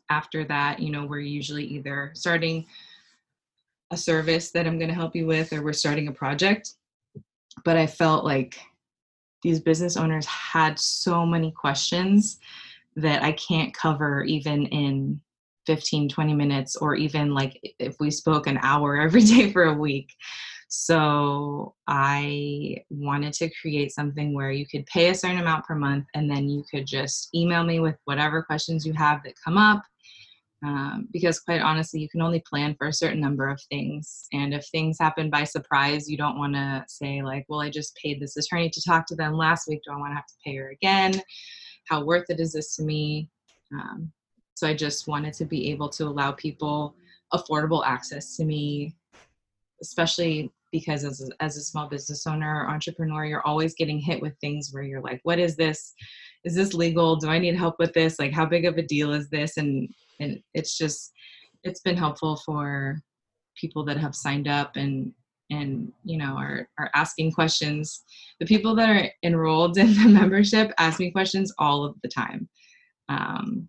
[0.09, 2.65] After that you know we're usually either starting
[3.91, 6.73] a service that I'm going to help you with or we're starting a project.
[7.65, 8.59] But I felt like
[9.43, 12.39] these business owners had so many questions
[12.95, 15.21] that I can't cover even in
[15.65, 19.73] 15, 20 minutes, or even like if we spoke an hour every day for a
[19.73, 20.13] week.
[20.67, 26.05] So I wanted to create something where you could pay a certain amount per month
[26.13, 29.81] and then you could just email me with whatever questions you have that come up
[30.65, 34.53] um, because quite honestly you can only plan for a certain number of things and
[34.53, 38.19] if things happen by surprise you don't want to say like well i just paid
[38.19, 39.81] this attorney to talk to them last week.
[39.85, 41.21] Do i want to have to pay her again?
[41.87, 43.29] How worth it is this to me?
[43.73, 44.11] Um,
[44.55, 46.95] so i just wanted to be able to allow people
[47.33, 48.95] affordable access to me
[49.81, 54.21] especially because as a, as a small business owner or entrepreneur you're always getting hit
[54.21, 55.93] with things where you're like what is this?
[56.43, 57.15] Is this legal?
[57.15, 58.19] Do i need help with this?
[58.19, 59.57] Like how big of a deal is this?
[59.57, 59.89] And
[60.19, 61.11] and it's just
[61.63, 63.01] it's been helpful for
[63.55, 65.11] people that have signed up and
[65.51, 68.03] and you know are are asking questions
[68.39, 72.47] the people that are enrolled in the membership ask me questions all of the time
[73.09, 73.67] um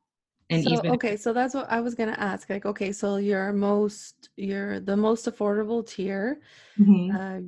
[0.51, 3.53] and so, even okay so that's what i was gonna ask like okay so your
[3.53, 6.41] most you're the most affordable tier
[6.79, 7.17] mm-hmm.
[7.17, 7.41] uh,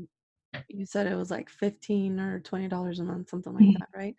[0.68, 3.78] you said it was like 15 or 20 dollars a month something like mm-hmm.
[3.78, 4.14] that right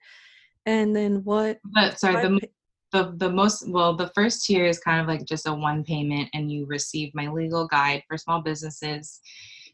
[0.65, 2.39] and then what but sorry the
[2.93, 6.29] the the most well the first tier is kind of like just a one payment
[6.33, 9.19] and you receive my legal guide for small businesses.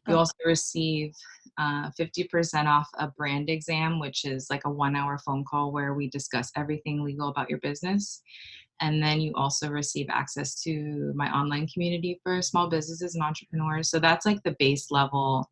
[0.07, 1.13] You also receive
[1.59, 5.93] uh, 50% off a brand exam which is like a one hour phone call where
[5.93, 8.23] we discuss everything legal about your business.
[8.81, 13.89] And then you also receive access to my online community for small businesses and entrepreneurs.
[13.89, 15.51] So that's like the base level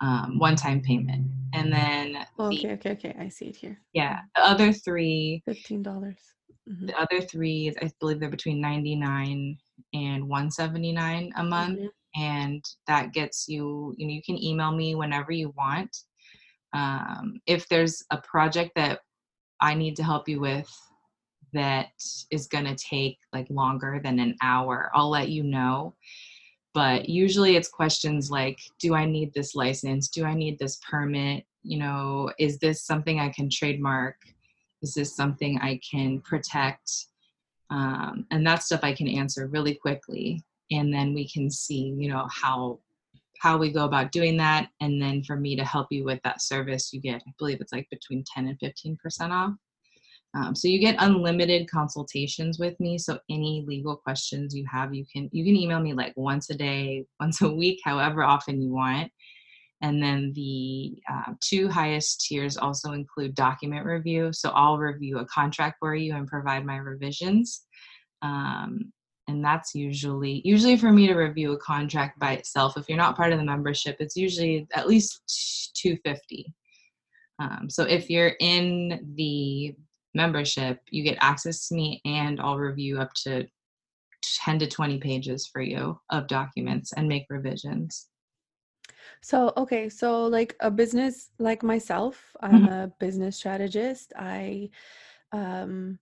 [0.00, 1.30] um, one-time payment.
[1.54, 3.80] And then okay the, okay okay i see it here.
[3.94, 6.16] Yeah the other three $15
[6.68, 6.86] Mm-hmm.
[6.86, 9.58] The other three, I believe they're between 99
[9.94, 11.78] and 179 a month.
[11.78, 12.22] Mm-hmm.
[12.22, 15.94] And that gets you, you know, you can email me whenever you want.
[16.72, 19.00] Um, if there's a project that
[19.60, 20.70] I need to help you with
[21.52, 21.88] that
[22.30, 25.94] is going to take like longer than an hour, I'll let you know.
[26.74, 30.08] But usually it's questions like Do I need this license?
[30.08, 31.44] Do I need this permit?
[31.62, 34.16] You know, is this something I can trademark?
[34.82, 36.90] Is this something i can protect?
[37.70, 40.42] Um, and that stuff i can answer really quickly.
[40.70, 42.80] And then we can see you know how
[43.40, 44.68] how we go about doing that.
[44.80, 47.72] And then for me to help you with that service you get i believe it's
[47.72, 49.52] like between 10 and 15 percent off.
[50.34, 52.98] Um, so you get unlimited consultations with me.
[52.98, 56.54] So any legal questions you have you can you can email me like once a
[56.54, 59.10] day once a week however often you want
[59.82, 64.32] and then the uh, two highest tiers also include document review.
[64.32, 67.62] So i'll review a contract for you and provide my revisions.
[68.22, 68.92] Um,
[69.28, 72.76] and that's usually usually for me to review a contract by itself.
[72.76, 75.20] If you're not part of the membership it's usually at least
[75.76, 76.54] 250
[77.38, 79.74] um, so if you're in the
[80.14, 83.46] membership you get access to me and i'll review up to
[84.44, 88.08] 10 to 20 pages for you of documents and make revisions
[89.26, 92.72] so okay so like a business like myself i'm mm-hmm.
[92.72, 94.70] a business strategist i
[95.32, 95.98] um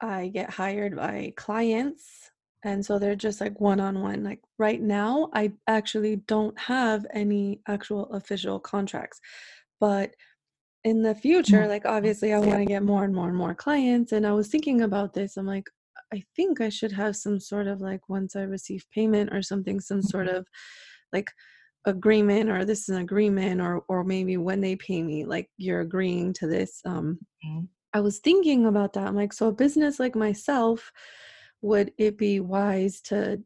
[0.00, 2.30] I get hired by clients
[2.64, 7.06] and so they're just like one on one like right now I actually don't have
[7.12, 9.20] any actual official contracts
[9.80, 10.14] but
[10.84, 11.70] in the future mm-hmm.
[11.70, 14.48] like obviously I want to get more and more and more clients and I was
[14.48, 15.68] thinking about this I'm like
[16.12, 19.80] I think I should have some sort of like once I receive payment or something
[19.80, 20.36] some sort mm-hmm.
[20.36, 20.46] of
[21.12, 21.30] like
[21.86, 25.80] agreement or this is an agreement or or maybe when they pay me like you're
[25.80, 27.64] agreeing to this um mm-hmm.
[27.94, 29.06] I was thinking about that.
[29.06, 30.90] I'm like, so a business like myself,
[31.62, 33.40] would it be wise to?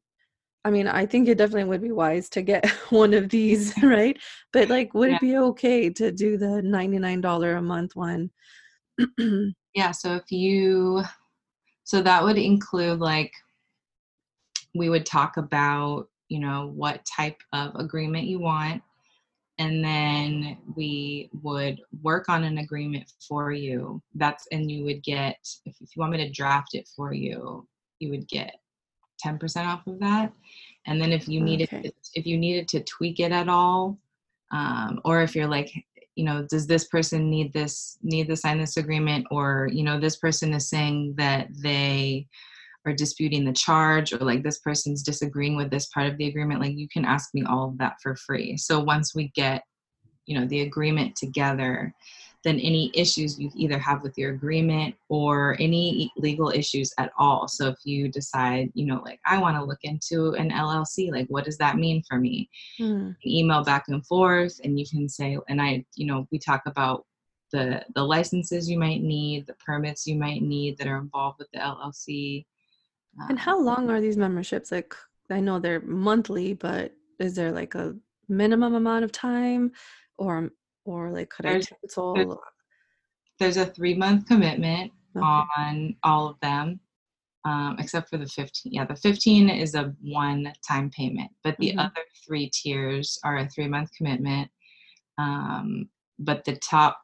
[0.64, 4.18] I mean, I think it definitely would be wise to get one of these, right?
[4.53, 5.16] But like, would yeah.
[5.16, 8.30] it be okay to do the $99 a month one?
[9.74, 9.91] yeah.
[9.93, 11.03] So if you,
[11.84, 13.32] so that would include like,
[14.74, 18.83] we would talk about, you know, what type of agreement you want
[19.61, 24.01] and then we would work on an agreement for you.
[24.14, 27.66] That's and you would get if, if you want me to draft it for you
[27.99, 28.55] you would get
[29.24, 30.33] 10% off of that.
[30.87, 31.83] And then if you needed okay.
[31.83, 33.99] to, if you needed to tweak it at all
[34.53, 35.72] um, or if you're like
[36.14, 39.26] you know does this person need this need to sign this agreement?
[39.31, 42.26] Or you know this person is saying that they
[42.89, 46.61] or disputing the charge or like this person's disagreeing with this part of the agreement
[46.61, 48.57] like you can ask me all of that for free.
[48.57, 49.62] So once we get
[50.26, 51.95] you know the agreement together
[52.45, 57.49] then any issues you either have with your agreement or any legal issues at all.
[57.49, 61.26] So if you decide you know like i want to look into an llc like
[61.28, 62.49] what does that mean for me?
[62.80, 63.16] Mm.
[63.26, 67.05] email back and forth and you can say and i you know we talk about
[67.53, 71.51] the the licenses you might need the permits you might need that are involved with
[71.53, 72.45] the llc
[73.29, 74.73] and how long are these memberships?
[74.73, 74.95] Like,
[75.31, 77.95] I know they're monthly, but is there like a
[78.29, 79.73] minimum amount of time,
[80.16, 80.51] or
[80.85, 82.14] or like could there's, I cancel?
[82.14, 82.37] There's,
[83.39, 85.25] there's a three month commitment okay.
[85.25, 86.81] on all of them,
[87.45, 88.73] um, except for the 15.
[88.73, 91.81] Yeah, the 15 is a one time payment, but the mm-hmm.
[91.81, 94.51] other three tiers are a three month commitment.
[95.19, 95.89] Um,
[96.19, 96.99] but the top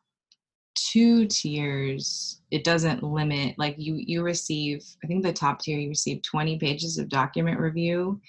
[0.75, 5.89] two tiers it doesn't limit like you you receive i think the top tier you
[5.89, 8.21] receive 20 pages of document review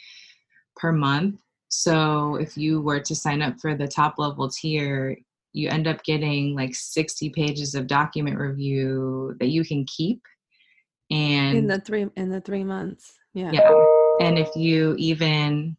[0.75, 1.39] per month.
[1.69, 5.17] So if you were to sign up for the top level tier
[5.53, 10.21] you end up getting like 60 pages of document review that you can keep
[11.09, 13.51] and in the three in the three months yeah.
[13.51, 13.71] Yeah
[14.19, 15.75] and if you even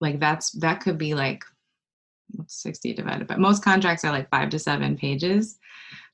[0.00, 1.44] like that's that could be like
[2.46, 5.58] 60 divided by most contracts are like five to seven pages.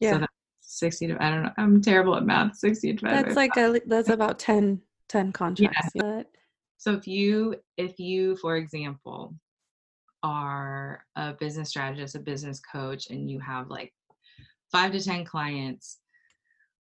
[0.00, 0.12] Yeah.
[0.12, 1.52] So that's 60 to, I don't know.
[1.58, 2.56] I'm terrible at math.
[2.56, 5.90] 60 divided That's like a, that's about 10, 10 contracts.
[5.94, 6.22] Yeah.
[6.78, 9.34] So if you, if you, for example,
[10.22, 13.92] are a business strategist, a business coach, and you have like
[14.72, 15.98] five to 10 clients,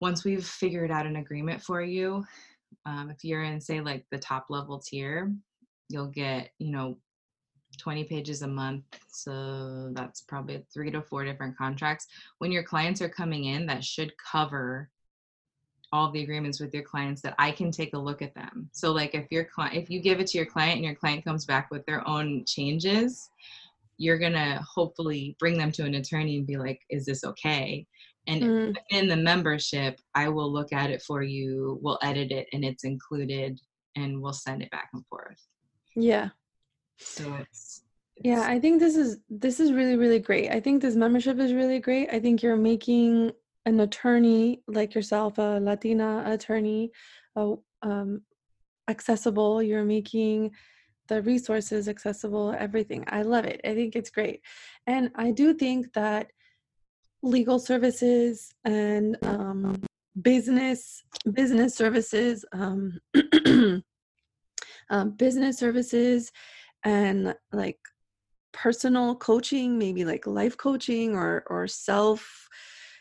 [0.01, 2.25] once we've figured out an agreement for you,
[2.87, 5.33] um, if you're in, say, like the top level tier,
[5.89, 6.97] you'll get, you know,
[7.81, 8.85] 20 pages a month.
[9.09, 12.07] So that's probably three to four different contracts.
[12.39, 14.91] When your clients are coming in, that should cover
[15.93, 18.71] all the agreements with your clients that I can take a look at them.
[18.73, 21.25] So like if your client if you give it to your client and your client
[21.25, 23.29] comes back with their own changes,
[23.99, 27.87] you're going to hopefully bring them to an attorney and be like is this okay?
[28.29, 28.77] And mm.
[28.91, 32.85] in the membership, I will look at it for you, we'll edit it and it's
[32.85, 33.59] included
[33.97, 35.41] and we'll send it back and forth.
[35.97, 36.29] Yeah
[37.01, 37.83] so it's,
[38.17, 40.51] it's yeah i think this is this is really really great.
[40.51, 42.09] I think this membership is really great.
[42.13, 43.33] I think you're making
[43.67, 46.91] an attorney like yourself a latina attorney
[47.37, 48.23] uh, um,
[48.89, 49.63] accessible.
[49.63, 50.53] You're making
[51.09, 53.05] the resources accessible everything.
[53.09, 53.61] I love it.
[53.65, 54.41] I think it's great.
[54.87, 56.31] And i do think that
[57.23, 59.83] legal services and um,
[60.23, 62.99] business business services um,
[64.91, 66.33] um, business services
[66.85, 67.79] and like
[68.53, 72.49] personal coaching maybe like life coaching or or self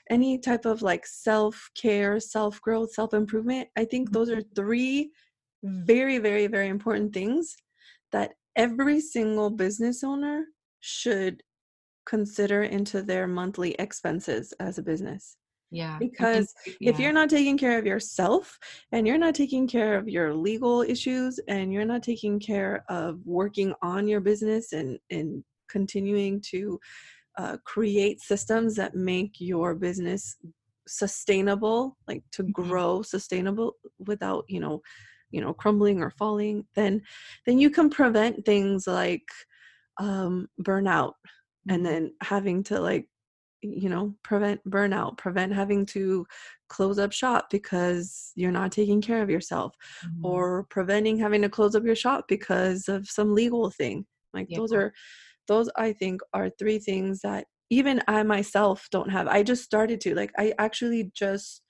[0.09, 4.53] any type of like self care self growth self improvement i think those are mm-hmm.
[4.55, 5.11] three
[5.63, 7.55] very very very important things
[8.11, 10.45] that every single business owner
[10.80, 11.41] should
[12.05, 15.38] consider into their monthly expenses as a business
[15.72, 18.57] yeah because think, if you're not taking care of yourself
[18.91, 23.20] and you're not taking care of your legal issues and you're not taking care of
[23.26, 26.80] working on your business and and continuing to
[27.38, 30.38] uh, create systems that make your business
[30.88, 32.53] sustainable like to Mhm.
[32.53, 34.82] grow sustainable without you know
[35.32, 36.99] you know crumbling or falling then
[37.45, 39.28] then you can prevent things like
[39.99, 41.13] um burnout
[41.70, 41.86] and Mhm.
[41.86, 43.07] then having to like
[43.62, 46.26] you know prevent burnout prevent having to
[46.70, 50.24] close up shop because you're not taking care of yourself Mhm.
[50.24, 54.57] or preventing having to close up your shop because of some legal thing like Yeah.
[54.60, 54.93] those are
[55.47, 59.99] those i think are three things that even i myself don't have i just started
[60.01, 61.64] to like i actually just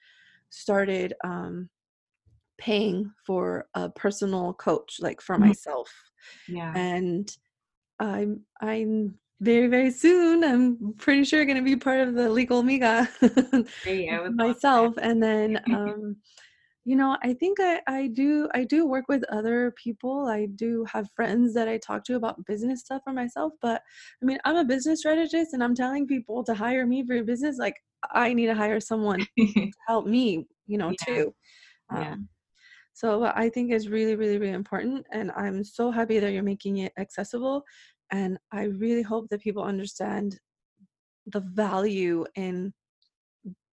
[0.50, 1.70] started um
[2.58, 5.48] paying for a personal coach like for Mhm.
[5.48, 5.90] myself
[6.48, 7.38] yeah and
[8.00, 10.44] i'm i'm very very soon.
[10.44, 13.08] I'm pretty sure going to be part of the legal miga
[13.84, 14.94] Great, I would love that.
[14.94, 14.96] myself.
[15.02, 16.18] And then um
[16.86, 20.28] you know i think I, I do i do work with other people.
[20.28, 23.54] I do have friends that i talk to about business stuff for myself.
[23.62, 23.82] But
[24.22, 27.26] i mean i'm a business strategist and i'm telling people to hire me for your
[27.26, 27.58] business.
[27.60, 27.76] Like
[28.14, 31.06] i need to hire someone to help me you know Yeah.
[31.06, 31.36] too.
[31.94, 32.12] Yeah.
[32.14, 32.30] um,
[32.94, 35.06] so i think is really really really important.
[35.12, 37.64] And i'm so happy that you're making it accessible
[38.12, 40.40] and i really hope that people understand
[41.28, 42.74] the value in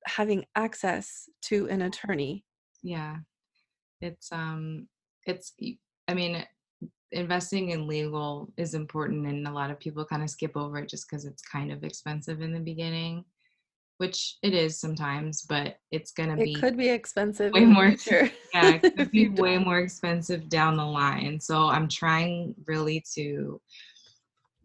[0.06, 2.44] having access to an attorney.
[2.82, 3.16] Yeah.
[4.00, 4.88] It's um
[5.24, 5.54] it's
[6.06, 6.44] i mean
[7.10, 10.88] investing in legal is important and a lot of people kind of skip over it
[10.88, 13.24] just because it's kind of expensive in the beginning
[13.98, 18.30] which it is sometimes but it's gonna it be could be expensive way more future.
[18.54, 23.60] Yeah it could be way more expensive down the line so i'm trying really to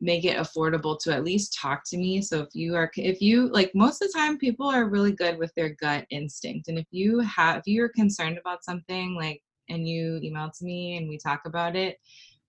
[0.02, 2.22] make it affordable to at least talk to me.
[2.22, 5.38] So if you are if you like most of the time people are really good
[5.38, 6.68] with their gut instinct.
[6.68, 10.98] And if you have if you're concerned about something like and you email to me
[10.98, 11.98] and we talk about it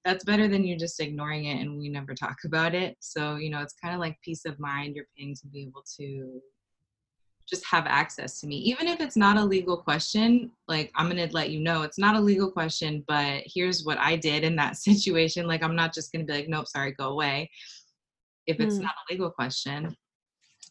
[0.05, 2.97] that's better than you just ignoring it and we never talk about it.
[3.01, 5.85] So you know it's kind of like peace of mind you're paying to be able
[6.01, 6.41] to
[7.49, 8.57] just have access to me.
[8.57, 11.99] Even if it's not a legal question like i'm going to let you know it's
[11.99, 15.47] not a legal question but here's what i did in that situation.
[15.47, 17.51] Like i'm not just going to be like nope sorry go away.
[18.47, 18.83] If it's Mm.
[18.83, 19.97] not a legal question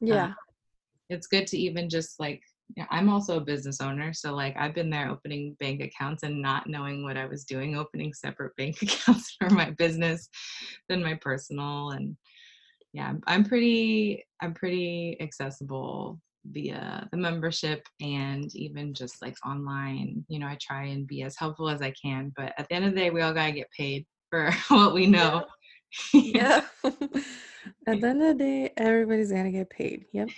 [0.02, 0.34] yeah.
[1.10, 2.42] it's good to even just like
[2.76, 6.42] yeah, i'm also a business owner so like i've been there opening bank accounts and
[6.42, 10.30] not knowing what i was doing opening separate bank accounts for my business
[10.90, 12.16] than my personal and
[12.94, 20.40] yeah i'm pretty i'm pretty accessible via the membership and even just like online you
[20.40, 22.94] know i try and be as helpful as i can but at the end of
[22.94, 25.46] the day we all got to get paid for what we know.
[26.14, 26.66] Yeah.
[27.86, 30.06] At the end of the day everybody's gonna get paid.
[30.14, 30.30] Yep.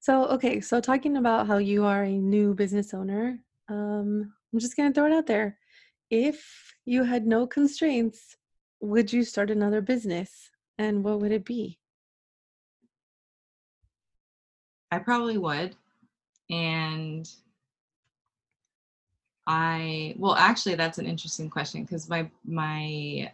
[0.00, 3.38] So okay so talking about how you are a new business owner
[3.68, 5.58] um i'm just gonna throw it out there.
[6.10, 8.36] If you had no constraints
[8.80, 10.50] would you start another business?
[10.78, 11.78] And what would it be
[14.92, 15.74] I probably would.
[16.50, 17.28] And
[19.48, 23.32] I well actually that's an interesting question because my my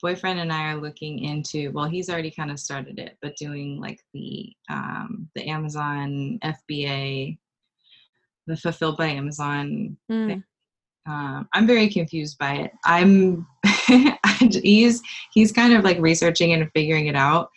[0.00, 3.78] boyfriend and I are looking into well he's already kind of started it but doing
[3.78, 7.36] like the um the Amazon FBA
[8.46, 10.42] the fulfilled by Amazon Mm,
[11.06, 12.72] um, I'm very confused by it.
[12.84, 13.46] I'm
[14.62, 15.02] he's
[15.32, 17.50] he's kind of like researching and figuring it out,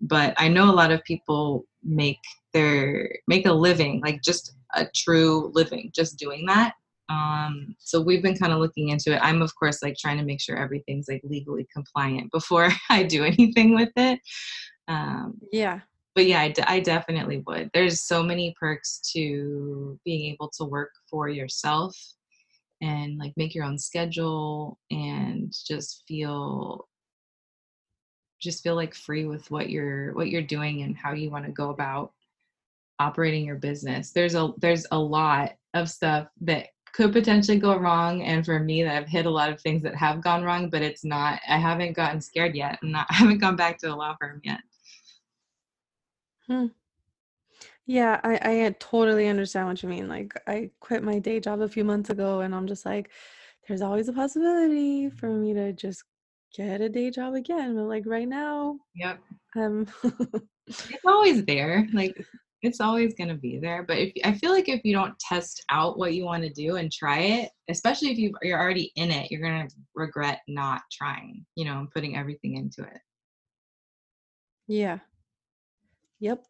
[0.00, 2.18] but I know a lot of people make
[2.52, 6.74] their make a living, like just a true living, just doing that.
[7.08, 9.20] Um, so we've been kind of looking into it.
[9.22, 13.24] I'm of course like trying to make sure everything's like legally compliant before I do
[13.24, 14.20] anything with it.
[14.88, 15.80] Um, yeah
[16.14, 17.70] but yeah, I, d- I definitely would.
[17.72, 21.96] There's so many perks to being able to work for yourself
[22.80, 26.88] and like make your own schedule and just feel
[28.40, 31.52] just feel like free with what you're what you're doing and how you want to
[31.52, 32.12] go about
[33.00, 34.12] operating your business.
[34.12, 38.82] There's a there's a lot of stuff that could potentially go wrong and for me
[38.82, 41.56] that I've hit a lot of things that have gone wrong but it's not I
[41.56, 44.60] haven't gotten scared yet and not, I haven't gone back to the law firm yet.
[46.48, 46.66] Hmm.
[47.86, 50.08] Yeah, I, I totally understand what you mean.
[50.08, 53.10] Like, I quit my day job a few months ago, and I'm just like,
[53.66, 56.04] there's always a possibility for me to just
[56.54, 57.74] get a day job again.
[57.74, 59.20] But like right now, Yep.
[59.56, 59.86] um,
[60.68, 61.88] It's always there.
[61.92, 62.16] Like
[62.62, 63.84] it's always going to be there.
[63.84, 66.76] But if I feel like if you don't test out what you want to do
[66.76, 70.82] and try it, especially if you you're already in it, you're going to regret not
[70.92, 73.00] trying, you know, and putting everything into it.
[74.66, 74.98] yeah,
[76.20, 76.44] yep.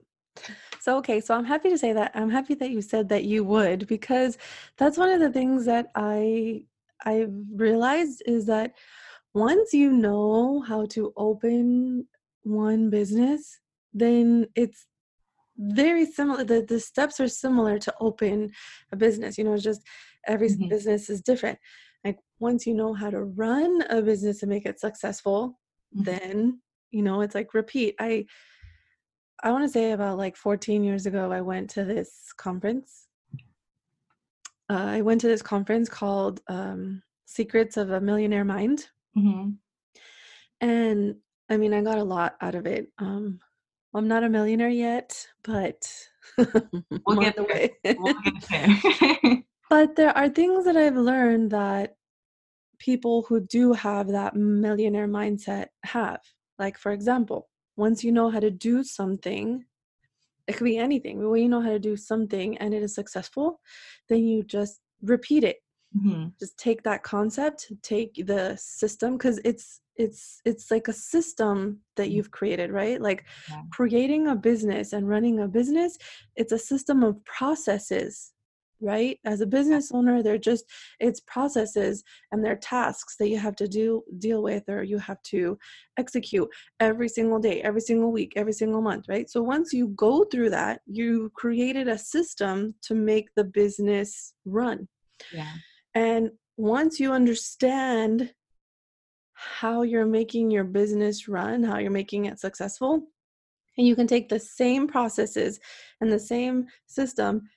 [0.81, 2.13] So, okay, so I'm happy to say that.
[2.15, 4.39] I'm happy that you said that you would because
[4.79, 6.65] that's one of the things that I
[7.05, 8.75] I've realized is that
[9.35, 12.07] once you know how to open
[12.43, 13.61] one business,
[13.95, 14.87] then it's
[15.61, 16.43] very similar.
[16.45, 18.51] The, the steps are similar to open
[18.93, 19.37] a business.
[19.37, 19.83] You know, it's just
[20.27, 20.69] every Mhm.
[20.69, 21.59] business is different.
[22.05, 25.61] Like once you know how to run a business and make it successful,
[25.95, 26.05] Mhm.
[26.05, 27.95] then you know it's like repeat.
[27.99, 28.27] I
[29.43, 33.07] I want to say about like 14 years ago, I went to this conference.
[34.69, 38.89] Uh, I went to this conference called um, Secrets of a Millionaire Mind.
[39.17, 39.57] Mhm.
[40.61, 41.17] And
[41.49, 42.93] I mean, I got a lot out of it.
[42.99, 43.41] Um,
[43.95, 45.89] I'm not a millionaire yet, but
[46.39, 47.71] We'll get the way.
[47.99, 49.43] We'll get there.
[49.71, 51.97] but there are things that I've learned that
[52.79, 56.21] people who do have that millionaire mindset have.
[56.59, 59.65] Like, for example, once you know how to do something,
[60.47, 62.95] it could be anything, but when you know how to do something and it is
[62.95, 63.61] successful,
[64.09, 65.57] then you just repeat it
[65.97, 66.33] Mhm.
[66.39, 71.57] just take that concept take the system because it's it's it's like a system
[71.97, 72.13] that Mm.
[72.15, 73.21] you've created right like
[73.51, 73.63] Yeah.
[73.79, 75.93] creating a business and running a business
[76.41, 78.33] it's a system of processes
[78.93, 80.65] right as a business owner they're just
[81.07, 85.21] it's processes and they're tasks that you have to do deal with or you have
[85.35, 85.43] to
[86.03, 86.49] execute
[86.89, 90.51] every single day every single week every single month right so once you go through
[90.59, 94.79] that you created a system to make the business run
[95.39, 95.53] Yeah.
[95.95, 98.33] and once you understand
[99.41, 103.03] how you're making your business run, how you're making it successful,
[103.79, 105.59] and you can take the same processes
[106.01, 107.49] and the same system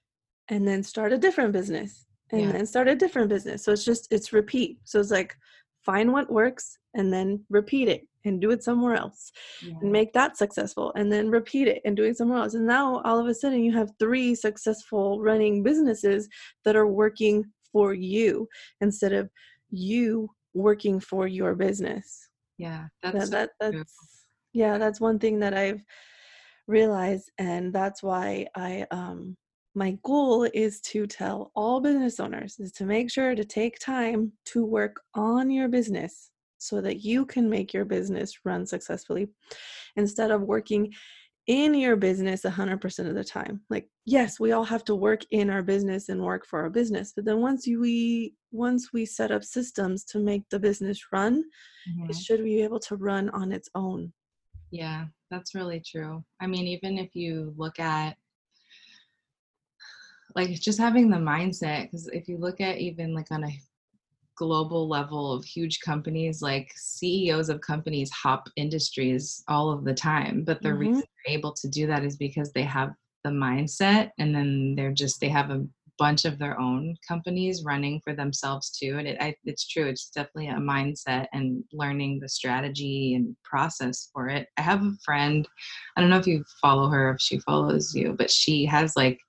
[0.50, 2.52] and then start a different business and Yeah.
[2.54, 3.64] then start a different business.
[3.64, 4.80] So it's just, it's repeat.
[4.86, 5.36] So it's like
[5.82, 9.32] find what works and then repeat it and do it somewhere else
[9.62, 9.74] Yeah.
[9.82, 12.54] and make that successful and then repeat it and do it somewhere else.
[12.54, 16.30] And now all of a sudden you have three successful running businesses
[16.64, 18.48] that are working for you
[18.80, 19.30] instead of
[19.70, 22.30] you working for your business.
[22.58, 22.86] Yeah.
[23.01, 23.72] That's that true.
[23.80, 23.93] that's
[24.54, 25.82] yeah, that's one thing that I've
[26.68, 29.36] realized and that's why I um
[29.76, 34.32] my goal is to tell all business owners is to make sure to take time
[34.45, 36.30] to work on your business
[36.60, 39.28] so that you can make your business run successfully
[39.95, 40.93] instead of working
[41.48, 43.62] in your business 100% of the time.
[43.70, 47.14] Like yes, we all have to work in our business and work for our business,
[47.16, 51.44] but then once we once we set up systems to make the business run,
[51.89, 52.10] Mhm.
[52.10, 54.14] it should be able to run on its own.
[54.72, 56.24] Yeah, that's really true.
[56.39, 58.18] I mean, even if you look at
[60.36, 63.52] like just having the mindset, because if you look at even like on a
[64.38, 70.44] global level of huge companies, like CEOs of companies hop industries all of the time.
[70.44, 70.80] But the Mhm.
[70.80, 74.92] reason they're able to do that is because they have the mindset and then they're
[74.92, 75.66] just, they have a
[76.00, 78.98] bunch of their own companies running for themselves too.
[78.98, 79.86] And it, I, it's true.
[79.86, 84.48] It's definitely a mindset and learning the strategy and process for it.
[84.58, 85.48] I have a friend,
[85.96, 89.20] I don't know if you follow her, if she follows you, but she has like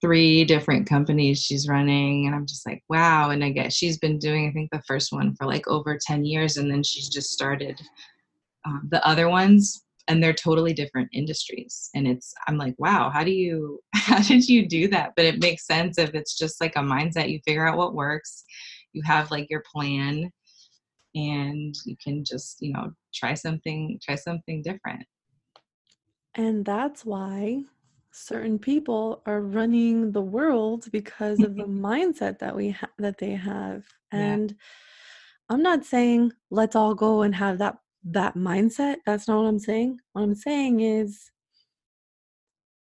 [0.00, 3.30] three different companies she's running and i'm just like wow.
[3.30, 6.24] And i guess she's been doing i think the first one for like over 10
[6.24, 7.80] years and then she's just started
[8.66, 11.90] um, the other ones and they're totally different industries.
[11.94, 15.12] And it's i'm like wow how do you how did you do that?
[15.16, 18.44] But it makes sense if it's just like a mindset you figure out what works
[18.92, 20.30] you have like your plan
[21.14, 25.04] and you can just you know try something try something different.
[26.34, 27.64] And that's why
[28.12, 33.32] certain people are running the world because of the mindset that we ha- that they
[33.32, 33.84] have.
[34.12, 34.20] Yeah.
[34.20, 34.54] And
[35.48, 38.96] I'm not saying let's all go and have that that mindset.
[39.06, 40.00] That's not what I'm saying.
[40.12, 41.30] What I'm saying is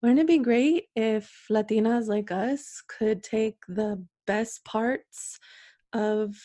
[0.02, 5.38] wouldn't it be great if Latinas like us could take the best parts
[5.94, 6.36] of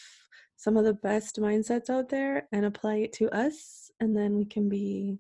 [0.56, 4.46] some of the best mindsets out there and apply it to us and then we
[4.46, 5.18] can be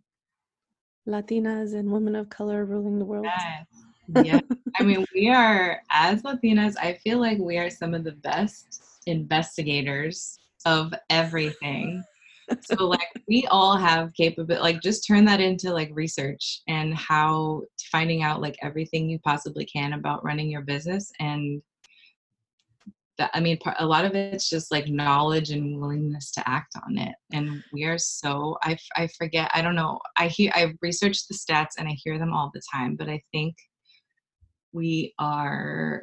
[1.09, 3.25] Latinas and women of color ruling the world.
[3.25, 3.65] Yes.
[4.25, 4.39] Yeah.
[4.79, 9.01] I mean, we are, as Latinas, I feel like we are some of the best
[9.07, 12.03] investigators of everything.
[12.61, 17.61] so like we all have capability like just turn that into like research and how
[17.91, 21.61] finding out like everything you possibly can about running your business and
[23.19, 26.97] that i mean a lot of it's just like knowledge and willingness to act on
[26.97, 27.13] it.
[27.33, 31.35] And we are so i, I forget i don't know i hear i research the
[31.35, 33.55] stats and i hear them all the time but i think
[34.71, 36.01] we are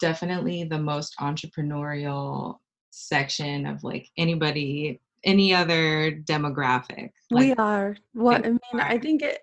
[0.00, 2.56] definitely the most entrepreneurial
[2.90, 9.22] section of like anybody any other demographic like, we are what i mean i think
[9.22, 9.38] it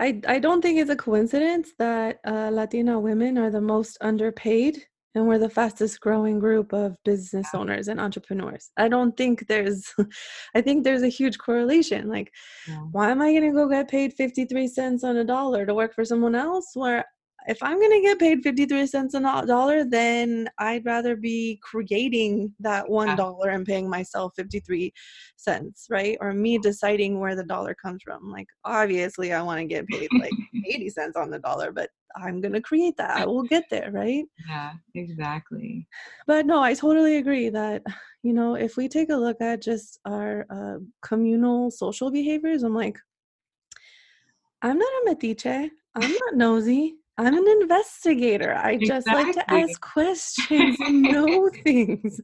[0.00, 4.84] I, I don't think it's a coincidence that uh, Latina women are the most underpaid
[5.14, 8.70] and we're the fastest growing group of business owners and entrepreneurs.
[8.76, 9.92] I don't think there's
[10.54, 12.32] i think there's a huge correlation like
[12.68, 12.76] yeah.
[12.92, 15.94] why am i going to go get paid 53 cents on a dollar to work
[15.94, 17.04] for someone else where
[17.48, 21.58] if i'm going to get paid 53 cents on a dollar then i'd rather be
[21.62, 24.92] creating that one dollar and paying myself 53
[25.36, 26.16] cents right?
[26.20, 28.30] Or me deciding where the dollar comes from.
[28.30, 30.32] Like obviously i want to get paid like
[30.68, 33.16] 80 cents on the dollar but I'm going to create that.
[33.18, 34.24] I will get there, right?
[34.48, 35.86] Yeah, exactly.
[36.26, 37.82] But no, I totally agree that,
[38.22, 42.74] you know, if we take a look at just our uh, communal social behaviors, I'm
[42.74, 42.98] like,
[44.62, 45.70] I'm not a metiche.
[45.94, 46.96] I'm not nosy.
[47.18, 48.54] I'm an investigator.
[48.54, 49.24] I just exactly.
[49.24, 52.20] like to ask questions and know things.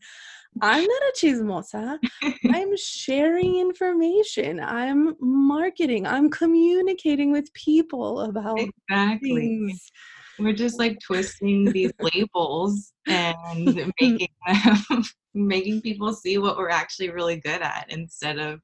[0.60, 1.98] I'm not a chismosa.
[2.52, 4.60] I'm sharing information.
[4.60, 6.06] I'm marketing.
[6.06, 9.34] I'm communicating with people about exactly.
[9.36, 9.90] Things.
[10.38, 13.92] We're just like twisting these labels and mm.
[14.00, 15.02] making them,
[15.34, 18.60] making people see what we're actually really good at instead of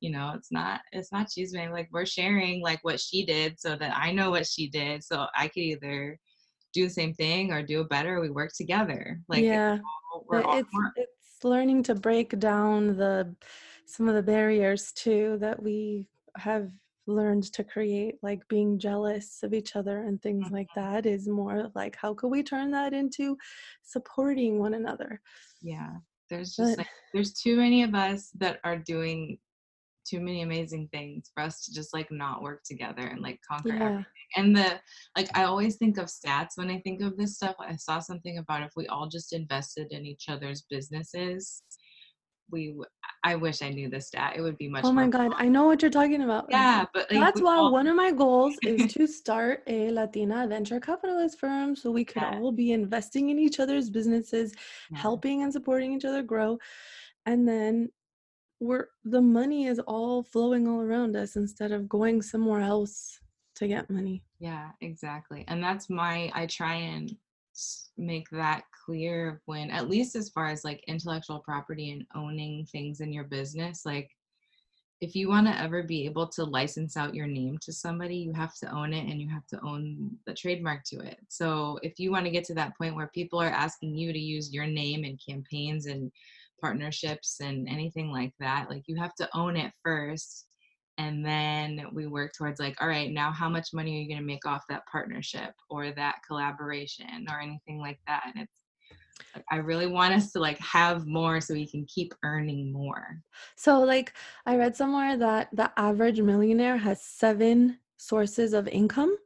[0.00, 3.74] you know it's not it's not she's like we're sharing like what she did so
[3.74, 6.16] that i know what she did so i could either
[6.72, 9.20] do the same thing or do it better we work together.
[9.28, 9.78] Like yeah
[10.26, 13.34] we're all, it's, it's learning to break down the
[13.86, 16.06] some of the barriers too that we
[16.36, 16.70] have
[17.06, 20.56] learned to create like being jealous of each other and things mm-hmm.
[20.56, 23.36] like that is more like how could we turn that into
[23.82, 25.20] supporting one another?
[25.62, 25.92] Yeah
[26.28, 29.38] there's just but, like there's too many of us that are doing
[30.08, 33.76] too many amazing things for us to just like not work together and like conquer
[33.76, 33.84] yeah.
[33.84, 34.04] everything.
[34.36, 34.80] And the
[35.16, 37.56] like I always think of stats when I think of this stuff.
[37.60, 41.62] I saw something about if we all just invested in each other's businesses,
[42.50, 42.74] we
[43.24, 44.34] I wish I knew the stat.
[44.36, 45.42] It would be much Oh my god, fun.
[45.42, 46.46] I know what you're talking about.
[46.48, 50.46] Yeah, but like, that's why all- one of my goals is to start a Latina
[50.46, 52.38] venture capitalist firm so we could yeah.
[52.38, 54.54] all be investing in each other's businesses,
[54.90, 54.98] yeah.
[54.98, 56.58] helping and supporting each other grow.
[57.26, 57.90] And then
[58.60, 63.20] we're the money is all flowing all around us instead of going somewhere else
[63.56, 64.22] to get money.
[64.38, 65.44] Yeah, exactly.
[65.48, 67.16] And that's my I try and
[67.96, 73.00] make that clear when at least as far as like intellectual property and owning things
[73.00, 74.08] in your business like
[75.00, 78.32] if you want to ever be able to license out your name to somebody you
[78.32, 81.98] have to own it and you have to own the trademark to it so if
[81.98, 84.66] you want to get to that point where people are asking you to use your
[84.66, 86.12] name in campaigns and
[86.60, 90.46] partnerships and anything like that like you have to own it first
[90.98, 94.20] and then we work towards like all right now how much money are you going
[94.20, 98.60] to make off that partnership or that collaboration or anything like that and it's
[99.50, 103.20] I really want us to like have more so we can keep earning more.
[103.56, 104.14] So like
[104.46, 109.16] I read somewhere that the average millionaire has seven sources of income.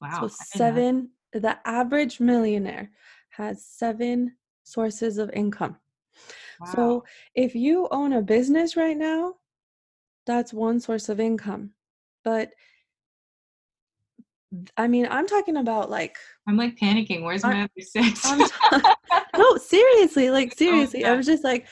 [0.00, 0.20] Wow.
[0.20, 2.90] So seven the average millionaire
[3.30, 5.76] has seven sources of income.
[6.64, 7.04] So
[7.34, 9.34] if you own a business right now,
[10.26, 11.70] that's one source of income.
[12.24, 12.52] But
[14.76, 16.16] I mean, I'm talking about like
[16.48, 17.22] I'm like panicking.
[17.22, 18.24] Where's my other six?
[19.36, 21.04] no, seriously, like oh, seriously.
[21.04, 21.66] Oh, I was just like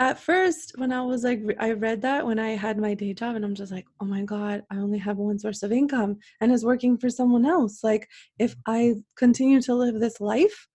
[0.00, 3.36] at first when I was like I read that when I had my day job
[3.36, 6.52] and I'm just like, "Oh my god, I only have one source of income and
[6.52, 8.08] it's working for someone else." Like
[8.38, 10.68] if I continue to live this life,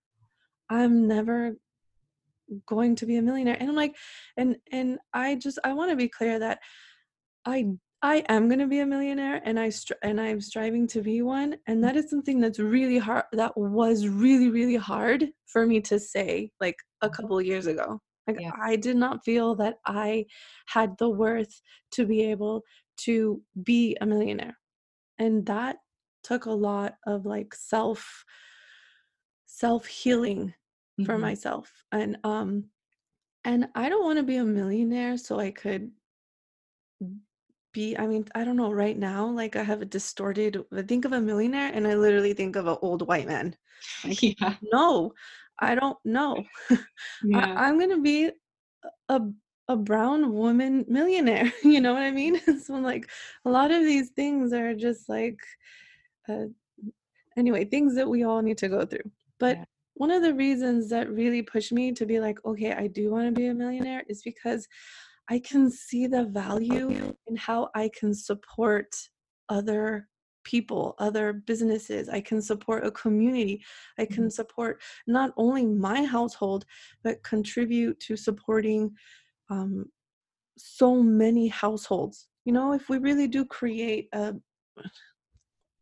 [0.70, 1.56] I'm never
[2.66, 3.94] going to be a millionaire and i'm like
[4.36, 6.58] and and i just i want to be clear that
[7.44, 7.66] i
[8.02, 11.22] i am going to be a millionaire and i str- and i'm striving to be
[11.22, 11.82] one and mm.
[11.82, 16.50] that is something that's really hard that was really really hard for me to say
[16.60, 18.52] like a couple years ago like yeah.
[18.62, 20.24] i did not feel that i
[20.66, 22.62] had the worth to be able
[22.96, 24.56] to be a millionaire
[25.18, 25.76] and that
[26.22, 28.24] took a lot of like self
[29.46, 30.54] self healing
[31.04, 31.22] for mm-hmm.
[31.22, 32.64] myself and um
[33.44, 35.90] and i don't want to be a millionaire so i could
[37.72, 41.04] be i mean i don't know right now like i have a distorted i think
[41.04, 43.54] of a millionaire and i literally think of an old white man
[44.04, 44.54] like, yeah.
[44.72, 45.12] no
[45.60, 46.42] i don't know
[47.24, 47.54] yeah.
[47.54, 48.30] I, i'm gonna be
[49.08, 49.20] a
[49.68, 51.52] a brown woman millionaire.
[51.62, 52.40] You know what I mean?
[52.60, 53.10] so like
[53.44, 55.38] a lot of these things are just like
[56.28, 56.46] uh,
[57.36, 59.10] anyway, things that we all need to go through.
[59.38, 59.64] But yeah.
[59.98, 63.26] One of the reasons that really pushed me to be like, okay, I do want
[63.26, 64.66] to be a millionaire is because
[65.28, 68.94] I can see the value in how I can support
[69.48, 70.08] other
[70.44, 72.08] people, other businesses.
[72.08, 73.62] I can support a community.
[73.98, 74.28] I can mm-hmm.
[74.28, 76.64] support not only my household,
[77.02, 78.92] but contribute to supporting
[79.50, 79.86] um,
[80.56, 82.28] so many households.
[82.44, 84.34] You know, if we really do create a,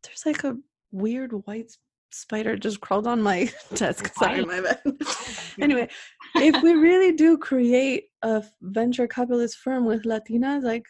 [0.02, 0.56] there's like a
[0.90, 1.70] weird white
[2.10, 4.12] spider just crawled on my desk.
[4.14, 4.80] Sorry, my bad.
[5.60, 5.88] anyway,
[6.36, 10.84] if we really do create a venture capitalist firm with Latinas, like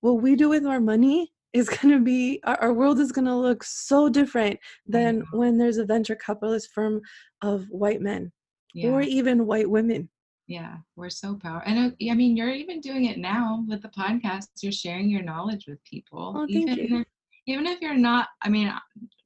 [0.00, 3.24] what we do with our money is going to be our, our, world is going
[3.24, 7.00] to look so different than when there's a venture capitalist firm
[7.42, 8.32] of white men
[8.74, 8.90] yeah.
[8.90, 10.08] or even white women
[10.48, 13.88] yeah we're so powerful and uh, i mean you're even doing it now with the
[13.88, 17.04] podcast you're sharing your knowledge with people oh, thank even you
[17.46, 18.72] even if you're not i mean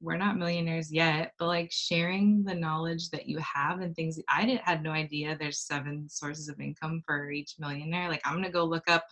[0.01, 4.45] we're not millionaires yet but like sharing the knowledge that you have and things i
[4.45, 8.49] didn't had no idea there's seven sources of income for each millionaire like i'm gonna
[8.49, 9.05] go look up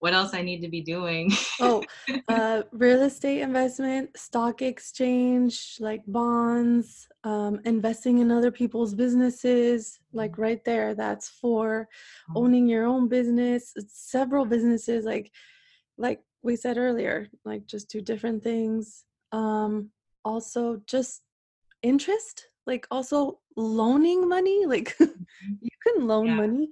[0.00, 1.30] what else i need to be doing
[1.60, 1.82] oh
[2.28, 10.32] uh, real estate investment stock exchange like bonds um, investing in other people's businesses like
[10.32, 10.42] mm-hmm.
[10.42, 11.88] right there that's for
[12.30, 12.38] mm-hmm.
[12.38, 15.32] owning your own business several businesses like
[15.96, 19.90] like we said earlier like just do different things um
[20.24, 21.20] also just
[21.82, 25.52] interest like also loaning money like mm-hmm.
[25.60, 26.34] you can loan yeah.
[26.34, 26.68] money.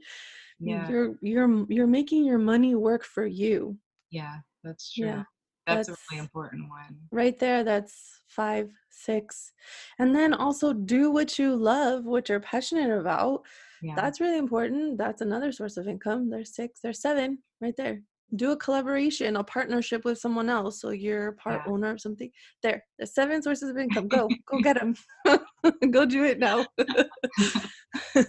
[0.58, 0.88] Yeah.
[0.88, 3.76] you're you're you're making your money work for you.
[4.10, 5.22] Yeah that's true yeah,
[5.66, 6.96] that's, that's a really important one.
[7.12, 7.94] right there that's
[8.26, 9.52] five six
[9.98, 13.42] and then also do what you love what you're passionate about.
[13.82, 13.94] Yeah.
[13.94, 18.00] that's really important that's another source of income there's six there's seven right there
[18.34, 20.80] do a collaboration, a partnership with someone else.
[20.80, 21.72] So you're part yeah.
[21.72, 22.30] owner of something.
[22.62, 24.08] There, the seven sources of income.
[24.08, 24.94] Go, go get them.
[25.90, 26.66] go do it now.
[26.78, 28.24] wow.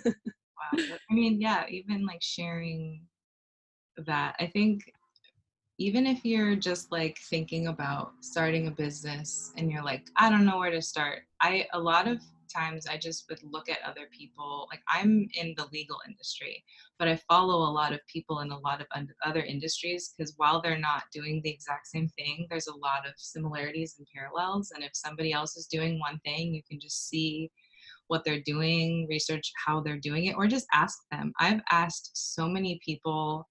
[0.75, 3.01] I mean, yeah, even like sharing
[4.05, 4.35] that.
[4.39, 4.81] I think
[5.79, 10.45] even if you're just like thinking about starting a business and you're like, I don't
[10.45, 11.23] know where to start.
[11.41, 14.67] I a lot of times I just would look at other people.
[14.71, 16.63] Like I'm in the legal industry,
[16.99, 18.87] but I follow a lot of people in a lot of
[19.25, 23.13] other industries because while they're not doing the exact same thing, there's a lot of
[23.17, 24.71] similarities and parallels.
[24.73, 27.51] And if somebody else is doing one thing, you can just see
[28.07, 31.33] what they're doing, research how they're doing it, or just ask them.
[31.39, 33.47] I've asked so many people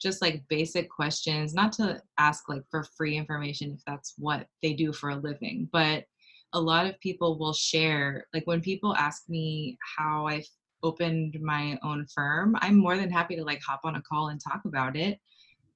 [0.00, 4.72] just like basic questions, not to ask like for free information if that's what they
[4.72, 6.04] do for a living, but
[6.52, 10.42] a lot of people will share like when people ask me how i
[10.82, 14.40] opened my own firm i'm more than happy to like hop on a call and
[14.40, 15.18] talk about it.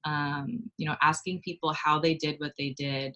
[0.05, 3.15] Um, you know asking people how they did what they did.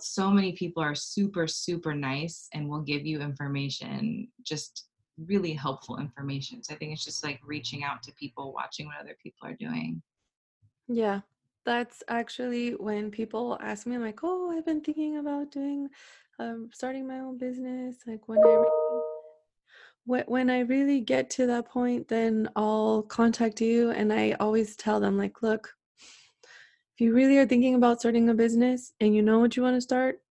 [0.00, 4.88] So many people are super super nice and will give you information just
[5.26, 6.62] really helpful information.
[6.62, 9.54] So i think it's just like reaching out to people watching what other people are
[9.54, 10.02] doing.
[10.88, 11.20] Yeah
[11.68, 15.90] that's actually when people ask me, I'm like, oh, I've been thinking about doing,
[16.38, 17.96] um, starting my own business.
[18.06, 18.64] Like when I
[20.06, 23.90] when, when I really get to that point, then I'll contact you.
[23.90, 25.74] And I always tell them, like, look,
[26.94, 29.76] if you really are thinking about starting a business and you know what you want
[29.76, 30.22] to start,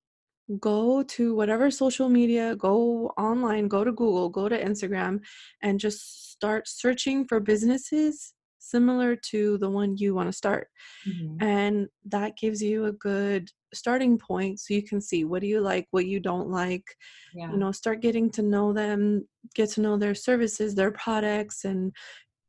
[0.59, 5.19] go to whatever social media, go online, go to Google, go to Instagram,
[5.61, 8.33] and just start searching for businesses
[8.69, 10.67] similar to the one you want to start.
[11.07, 11.43] Mm-hmm.
[11.43, 15.59] And that gives you a good starting point so you can see what do you
[15.61, 16.85] like, what you don't like.
[17.33, 17.51] Yeah.
[17.51, 21.93] You know, start getting to know them, get to know their services, their products and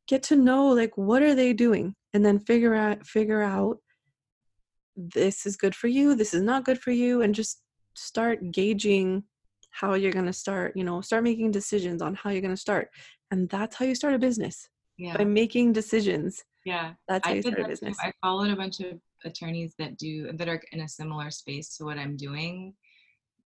[0.07, 3.77] get to know like what are they doing and then figure out figure out
[4.97, 7.63] this is good for you, this is not good for you and just
[7.95, 9.23] start gauging
[9.71, 12.61] how you're going to start, you know, start making decisions on how you're going to
[12.61, 12.89] start.
[13.31, 15.17] And that's how you start a business yeah.
[15.17, 16.45] by making decisions.
[16.65, 16.93] Yeah.
[17.09, 17.97] That's how I you start a business.
[17.97, 18.09] Too.
[18.09, 21.85] I followed a bunch of attorneys that do that are in a similar space to
[21.85, 22.75] what I'm doing.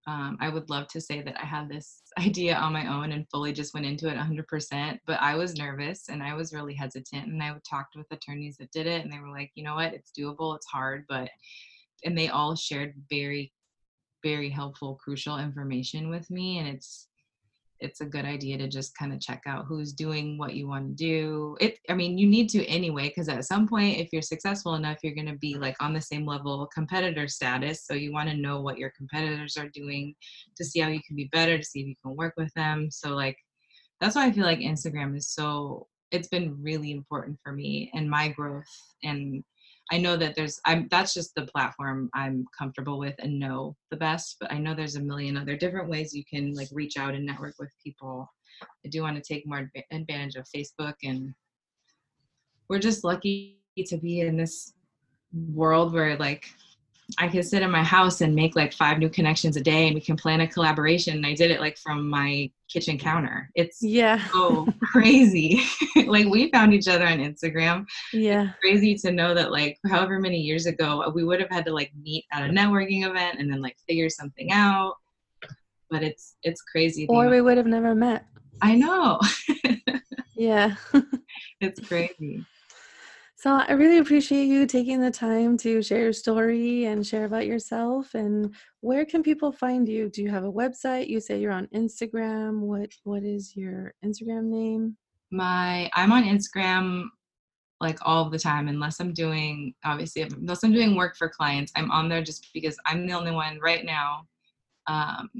[0.07, 3.27] Um, I would love to say that I had this idea on my own and
[3.29, 7.27] fully just went into it 100%, but I was nervous and I was really hesitant.
[7.27, 9.93] And I talked with attorneys that did it, and they were like, you know what,
[9.93, 11.29] it's doable, it's hard, but,
[12.03, 13.53] and they all shared very,
[14.23, 16.57] very helpful, crucial information with me.
[16.57, 17.07] And it's,
[17.81, 20.87] it's a good idea to just kind of check out who's doing what you want
[20.87, 21.57] to do.
[21.59, 24.99] It I mean, you need to anyway because at some point if you're successful enough,
[25.03, 28.37] you're going to be like on the same level competitor status, so you want to
[28.37, 30.15] know what your competitors are doing
[30.57, 32.89] to see how you can be better, to see if you can work with them.
[32.91, 33.37] So like
[33.99, 38.09] that's why I feel like Instagram is so it's been really important for me and
[38.09, 38.65] my growth
[39.03, 39.43] and
[39.91, 43.97] I know that there's I'm that's just the platform I'm comfortable with and know the
[43.97, 47.13] best, but I know there's a million other different ways you can like reach out
[47.13, 48.31] and network with people.
[48.85, 51.33] I do want to take more advantage of Facebook and
[52.69, 54.73] we're just lucky to be in this
[55.33, 56.45] world where like
[57.17, 59.95] I can sit in my house and make like five new connections a day and
[59.95, 61.15] we can plan a collaboration.
[61.17, 63.49] And I did it like from my kitchen counter.
[63.55, 65.61] It's yeah so crazy.
[66.07, 67.85] like we found each other on Instagram.
[68.13, 68.49] Yeah.
[68.49, 71.73] It's crazy to know that like however many years ago we would have had to
[71.73, 74.95] like meet at a networking event and then like figure something out.
[75.89, 77.07] But it's it's crazy.
[77.07, 78.25] Or we would have never met.
[78.61, 79.19] I know.
[80.35, 80.75] yeah.
[81.61, 82.45] it's crazy.
[83.41, 87.47] So I really appreciate you taking the time to share your story and share about
[87.47, 88.13] yourself.
[88.13, 90.09] And where can people find you?
[90.09, 91.07] Do you have a website?
[91.07, 92.59] You say you're on Instagram.
[92.59, 94.95] What What is your Instagram name?
[95.31, 97.05] My I'm on Instagram
[97.79, 101.71] like all the time unless I'm doing obviously unless I'm doing work for clients.
[101.75, 104.27] I'm on there just because I'm the only one right now
[104.85, 105.31] um,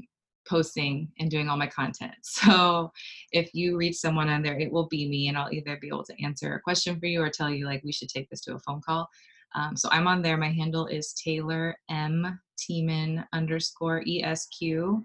[0.52, 2.12] posting and doing all my content.
[2.22, 2.92] So
[3.32, 6.04] if you reach someone on there, it will be me, and I'll either be able
[6.04, 8.54] to answer a question for you or tell you like we should take this to
[8.54, 9.08] a phone call.
[9.54, 10.36] Um, so I'm on there.
[10.36, 15.02] My handle is Taylor M Tiemann underscore ESQ.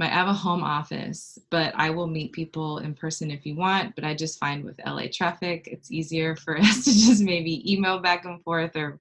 [0.00, 3.94] I have a home office, but I will meet people in person if you want.
[3.94, 8.00] But I just find with LA traffic, it's easier for us to just maybe email
[8.00, 9.00] back and forth or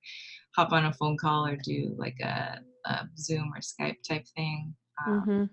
[0.56, 4.74] hop on a phone call or do like a, a Zoom or Skype type thing.
[5.06, 5.44] Um, mm-hmm.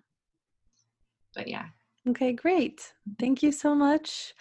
[1.35, 1.67] But yeah.
[2.09, 2.93] Okay, great.
[3.19, 4.35] Thank you so much.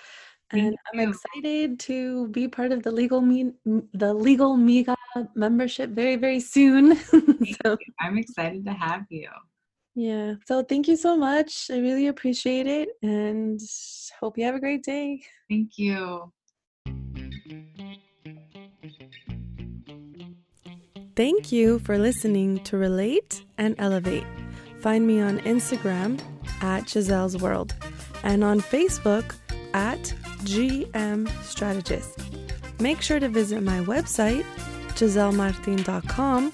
[0.52, 1.02] Thank and you.
[1.02, 3.52] I'm excited to be part of the legal me
[3.94, 4.96] the legal Miga
[5.36, 6.96] membership very very soon.
[7.66, 9.30] so, I'm excited to have you.
[9.96, 10.36] Yeah.
[10.48, 11.70] So thank you so much.
[11.70, 13.60] I really appreciate it and
[14.20, 15.22] hope you have a great day.
[15.50, 16.32] Thank you.
[21.20, 24.24] Thank you for listening to Relate and Elevate.
[24.80, 26.18] Find me on Instagram
[26.62, 27.76] at Giselle's World
[28.24, 29.36] and on Facebook
[29.74, 30.00] at
[30.46, 32.22] GM Strategist.
[32.80, 34.46] Make sure to visit my website,
[34.96, 36.54] gisellemartin.com,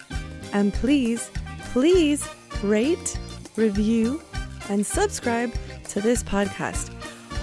[0.52, 1.30] and please,
[1.72, 2.28] please
[2.64, 3.20] rate,
[3.58, 4.20] review,
[4.70, 5.54] and subscribe
[5.90, 6.92] to this podcast.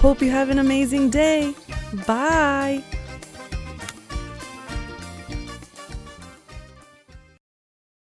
[0.01, 1.55] Hope you have an amazing day.
[2.05, 2.83] Bye.